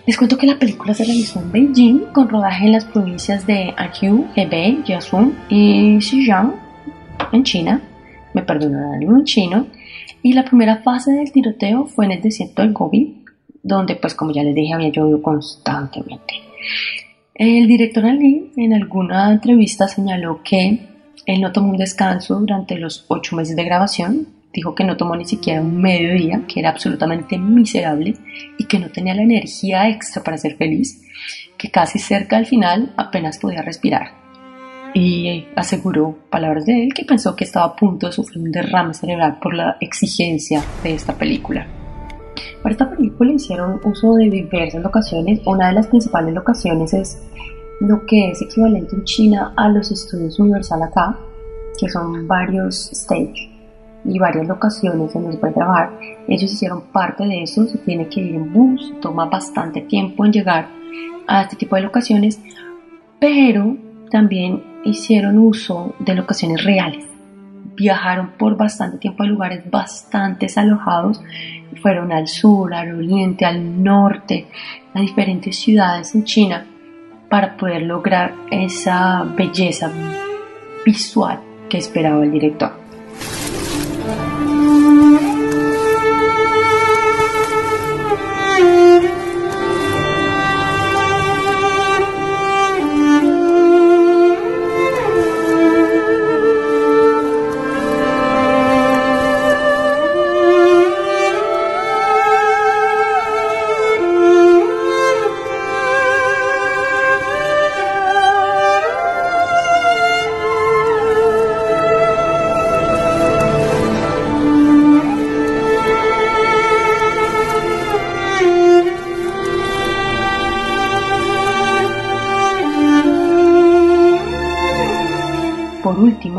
Les 0.06 0.18
cuento 0.18 0.36
que 0.36 0.46
la 0.46 0.58
película 0.58 0.92
se 0.92 1.04
realizó 1.04 1.40
en 1.40 1.50
Beijing 1.50 1.98
con 2.12 2.28
rodaje 2.28 2.66
en 2.66 2.72
las 2.72 2.84
provincias 2.84 3.46
de 3.46 3.72
Anhui, 3.78 4.26
Hebei, 4.36 4.82
Jiangsu 4.84 5.32
y 5.48 5.98
Xinjiang 6.00 6.63
en 7.33 7.44
China, 7.44 7.83
me 8.33 8.42
perdonarán 8.42 9.03
en 9.03 9.24
chino, 9.24 9.66
y 10.22 10.33
la 10.33 10.44
primera 10.44 10.79
fase 10.83 11.12
del 11.12 11.33
tiroteo 11.33 11.87
fue 11.87 12.07
en 12.07 12.12
el 12.12 12.22
desierto 12.22 12.62
del 12.62 12.72
Gobi, 12.72 13.24
donde 13.62 13.96
pues 13.96 14.14
como 14.14 14.33
ya 14.33 14.42
les 14.42 14.55
dije 14.55 14.74
había 14.74 14.90
llovido 14.90 15.22
constantemente. 15.22 16.35
El 17.35 17.66
director 17.66 18.07
Ali 18.07 18.53
en 18.57 18.74
alguna 18.74 19.33
entrevista 19.33 19.88
señaló 19.88 20.40
que 20.42 20.88
él 21.27 21.40
no 21.40 21.53
tomó 21.53 21.70
un 21.70 21.77
descanso 21.77 22.38
durante 22.38 22.77
los 22.77 23.07
ocho 23.09 23.37
meses 23.37 23.57
de 23.57 23.64
grabación, 23.64 24.29
dijo 24.53 24.74
que 24.74 24.85
no 24.85 24.96
tomó 24.96 25.16
ni 25.16 25.24
siquiera 25.24 25.61
un 25.61 25.81
mediodía, 25.81 26.42
que 26.46 26.61
era 26.61 26.70
absolutamente 26.70 27.38
miserable 27.38 28.14
y 28.59 28.64
que 28.64 28.79
no 28.79 28.90
tenía 28.90 29.14
la 29.14 29.22
energía 29.22 29.88
extra 29.88 30.22
para 30.22 30.38
ser 30.38 30.57
feliz, 30.57 31.03
que 31.59 31.70
casi 31.70 31.98
cerca 31.98 32.37
al 32.37 32.46
final 32.46 32.92
apenas 32.96 33.38
podía 33.38 33.62
respirar 33.62 34.23
y 34.94 35.48
aseguró, 35.57 36.16
palabras 36.30 36.64
de 36.66 36.85
él, 36.85 36.94
que 36.94 37.04
pensó 37.04 37.35
que 37.35 37.44
estaba 37.44 37.66
a 37.66 37.76
punto 37.76 38.07
de 38.07 38.12
sufrir 38.12 38.44
un 38.44 38.52
derrame 38.52 38.94
cerebral 38.94 39.38
por 39.42 39.52
la 39.52 39.76
exigencia 39.80 40.62
de 40.85 40.94
esta 40.94 41.12
película. 41.14 41.66
Para 42.62 42.72
esta 42.72 42.90
película 42.90 43.33
hicieron 43.33 43.80
uso 43.85 44.14
de 44.14 44.30
diversas 44.30 44.83
locaciones. 44.83 45.40
Una 45.44 45.68
de 45.68 45.74
las 45.74 45.88
principales 45.88 46.33
locaciones 46.33 46.94
es 46.94 47.20
lo 47.80 48.07
que 48.07 48.30
es 48.30 48.40
equivalente 48.40 48.94
en 48.94 49.04
China 49.04 49.52
a 49.57 49.68
los 49.68 49.90
estudios 49.90 50.38
Universal 50.38 50.83
acá, 50.83 51.18
que 51.78 51.88
son 51.88 52.26
varios 52.28 52.90
stage 52.92 53.50
y 54.04 54.18
varias 54.18 54.46
locaciones 54.46 55.12
donde 55.12 55.33
se 55.33 55.38
puede 55.38 55.54
trabajar. 55.54 55.98
Ellos 56.28 56.52
hicieron 56.52 56.83
parte 56.92 57.24
de 57.26 57.42
eso, 57.42 57.66
se 57.66 57.78
tiene 57.78 58.09
que 58.09 58.20
ir 58.20 58.37
en 58.37 58.52
bus, 58.52 58.94
toma 59.00 59.26
bastante 59.26 59.80
tiempo 59.83 60.24
en 60.24 60.33
llegar 60.33 60.68
a 61.26 61.42
este 61.42 61.57
tipo 61.57 61.74
de 61.74 61.83
locaciones, 61.83 62.40
pero 63.18 63.76
también 64.14 64.62
hicieron 64.85 65.38
uso 65.38 65.96
de 65.98 66.14
locaciones 66.14 66.62
reales. 66.62 67.05
Viajaron 67.74 68.35
por 68.38 68.57
bastante 68.57 68.98
tiempo 68.98 69.24
a 69.24 69.27
lugares 69.27 69.68
bastante 69.68 70.46
alojados. 70.55 71.20
Fueron 71.83 72.12
al 72.12 72.29
sur, 72.29 72.72
al 72.72 72.94
oriente, 72.94 73.44
al 73.44 73.83
norte, 73.83 74.46
a 74.94 75.00
diferentes 75.00 75.59
ciudades 75.59 76.14
en 76.14 76.22
China 76.22 76.64
para 77.29 77.57
poder 77.57 77.83
lograr 77.83 78.33
esa 78.53 79.24
belleza 79.37 79.90
visual 80.87 81.40
que 81.68 81.79
esperaba 81.79 82.22
el 82.22 82.31
director. 82.31 82.83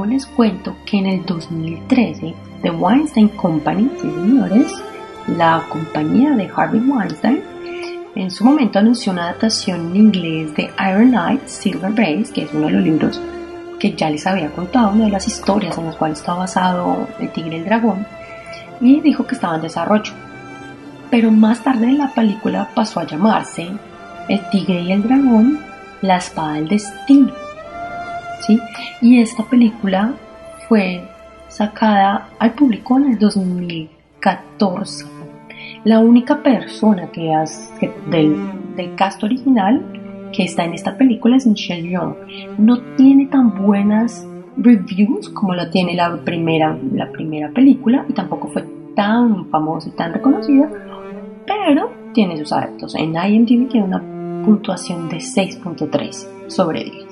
Les 0.07 0.25
cuento 0.27 0.75
que 0.85 0.97
en 0.97 1.07
el 1.07 1.25
2013 1.25 2.35
The 2.61 2.69
Weinstein 2.69 3.29
Company, 3.29 3.89
señores, 3.99 4.71
la 5.27 5.63
compañía 5.69 6.31
de 6.35 6.49
Harvey 6.55 6.81
Weinstein, 6.81 7.41
en 8.15 8.31
su 8.31 8.45
momento 8.45 8.79
anunció 8.79 9.11
una 9.11 9.23
adaptación 9.23 9.87
en 9.87 9.95
inglés 9.95 10.55
de 10.55 10.69
Iron 10.89 11.09
Knight, 11.09 11.47
Silver 11.47 11.91
Base, 11.91 12.31
que 12.33 12.43
es 12.43 12.53
uno 12.53 12.67
de 12.67 12.73
los 12.73 12.83
libros 12.83 13.21
que 13.79 13.93
ya 13.93 14.09
les 14.09 14.25
había 14.25 14.51
contado, 14.51 14.91
una 14.91 15.05
de 15.05 15.11
las 15.11 15.27
historias 15.27 15.77
en 15.77 15.85
las 15.85 15.95
cuales 15.95 16.19
está 16.19 16.33
basado 16.33 17.07
El 17.19 17.31
Tigre 17.31 17.57
y 17.57 17.59
el 17.59 17.65
Dragón, 17.65 18.05
y 18.79 19.01
dijo 19.01 19.25
que 19.25 19.35
estaba 19.35 19.55
en 19.55 19.63
desarrollo. 19.63 20.13
Pero 21.09 21.31
más 21.31 21.61
tarde 21.61 21.91
la 21.91 22.13
película 22.13 22.69
pasó 22.73 22.99
a 22.99 23.05
llamarse 23.05 23.67
El 24.29 24.49
Tigre 24.49 24.81
y 24.81 24.91
el 24.91 25.03
Dragón, 25.03 25.59
La 26.01 26.17
Espada 26.17 26.53
del 26.53 26.67
Destino. 26.69 27.44
Y 29.01 29.19
esta 29.19 29.43
película 29.43 30.13
fue 30.67 31.03
sacada 31.47 32.29
al 32.39 32.53
público 32.53 32.97
en 32.97 33.13
el 33.13 33.19
2014. 33.19 35.05
La 35.83 35.99
única 35.99 36.41
persona 36.41 37.11
que, 37.11 37.31
del, 38.09 38.35
del 38.75 38.95
cast 38.95 39.23
original 39.23 39.83
que 40.33 40.43
está 40.43 40.65
en 40.65 40.73
esta 40.73 40.97
película 40.97 41.37
es 41.37 41.45
Michelle 41.47 41.89
Yeoh. 41.89 42.17
No 42.57 42.81
tiene 42.95 43.27
tan 43.27 43.61
buenas 43.63 44.27
reviews 44.57 45.29
como 45.29 45.53
lo 45.53 45.69
tiene 45.69 45.95
la 45.95 46.17
primera, 46.17 46.77
la 46.93 47.11
primera 47.11 47.49
película 47.51 48.05
y 48.09 48.13
tampoco 48.13 48.47
fue 48.49 48.65
tan 48.95 49.49
famosa 49.49 49.89
y 49.89 49.91
tan 49.91 50.13
reconocida, 50.13 50.69
pero 51.45 51.91
tiene 52.13 52.37
sus 52.37 52.51
adeptos. 52.51 52.95
En 52.95 53.15
IMDb 53.15 53.69
tiene 53.69 53.87
una 53.87 54.01
puntuación 54.43 55.09
de 55.09 55.17
6.3 55.17 56.49
sobre 56.49 56.83
10 56.83 57.04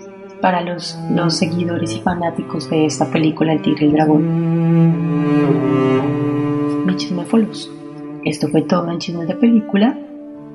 para 0.43 0.61
los, 0.61 0.99
seguidores 1.29 1.95
y 1.95 2.01
fanáticos 2.01 2.69
de 2.69 2.85
esta 2.85 3.09
película 3.09 3.53
El 3.53 3.61
Tigre 3.61 3.85
y 3.85 3.87
el 3.87 3.93
Dragón. 3.93 4.21
Mi 6.85 6.97
chismefolos. 6.97 7.71
Esto 8.25 8.49
fue 8.49 8.63
todo 8.63 8.91
en 8.91 8.99
Chismes 8.99 9.29
de 9.29 9.35
Película. 9.35 9.97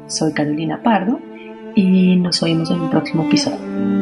Soy 0.07 0.35
Carolina 0.35 0.83
Pardo 0.83 1.19
y 1.75 2.17
nos 2.17 2.43
oímos 2.43 2.71
en 2.71 2.83
un 2.83 2.91
próximo 2.91 3.23
episodio. 3.23 3.98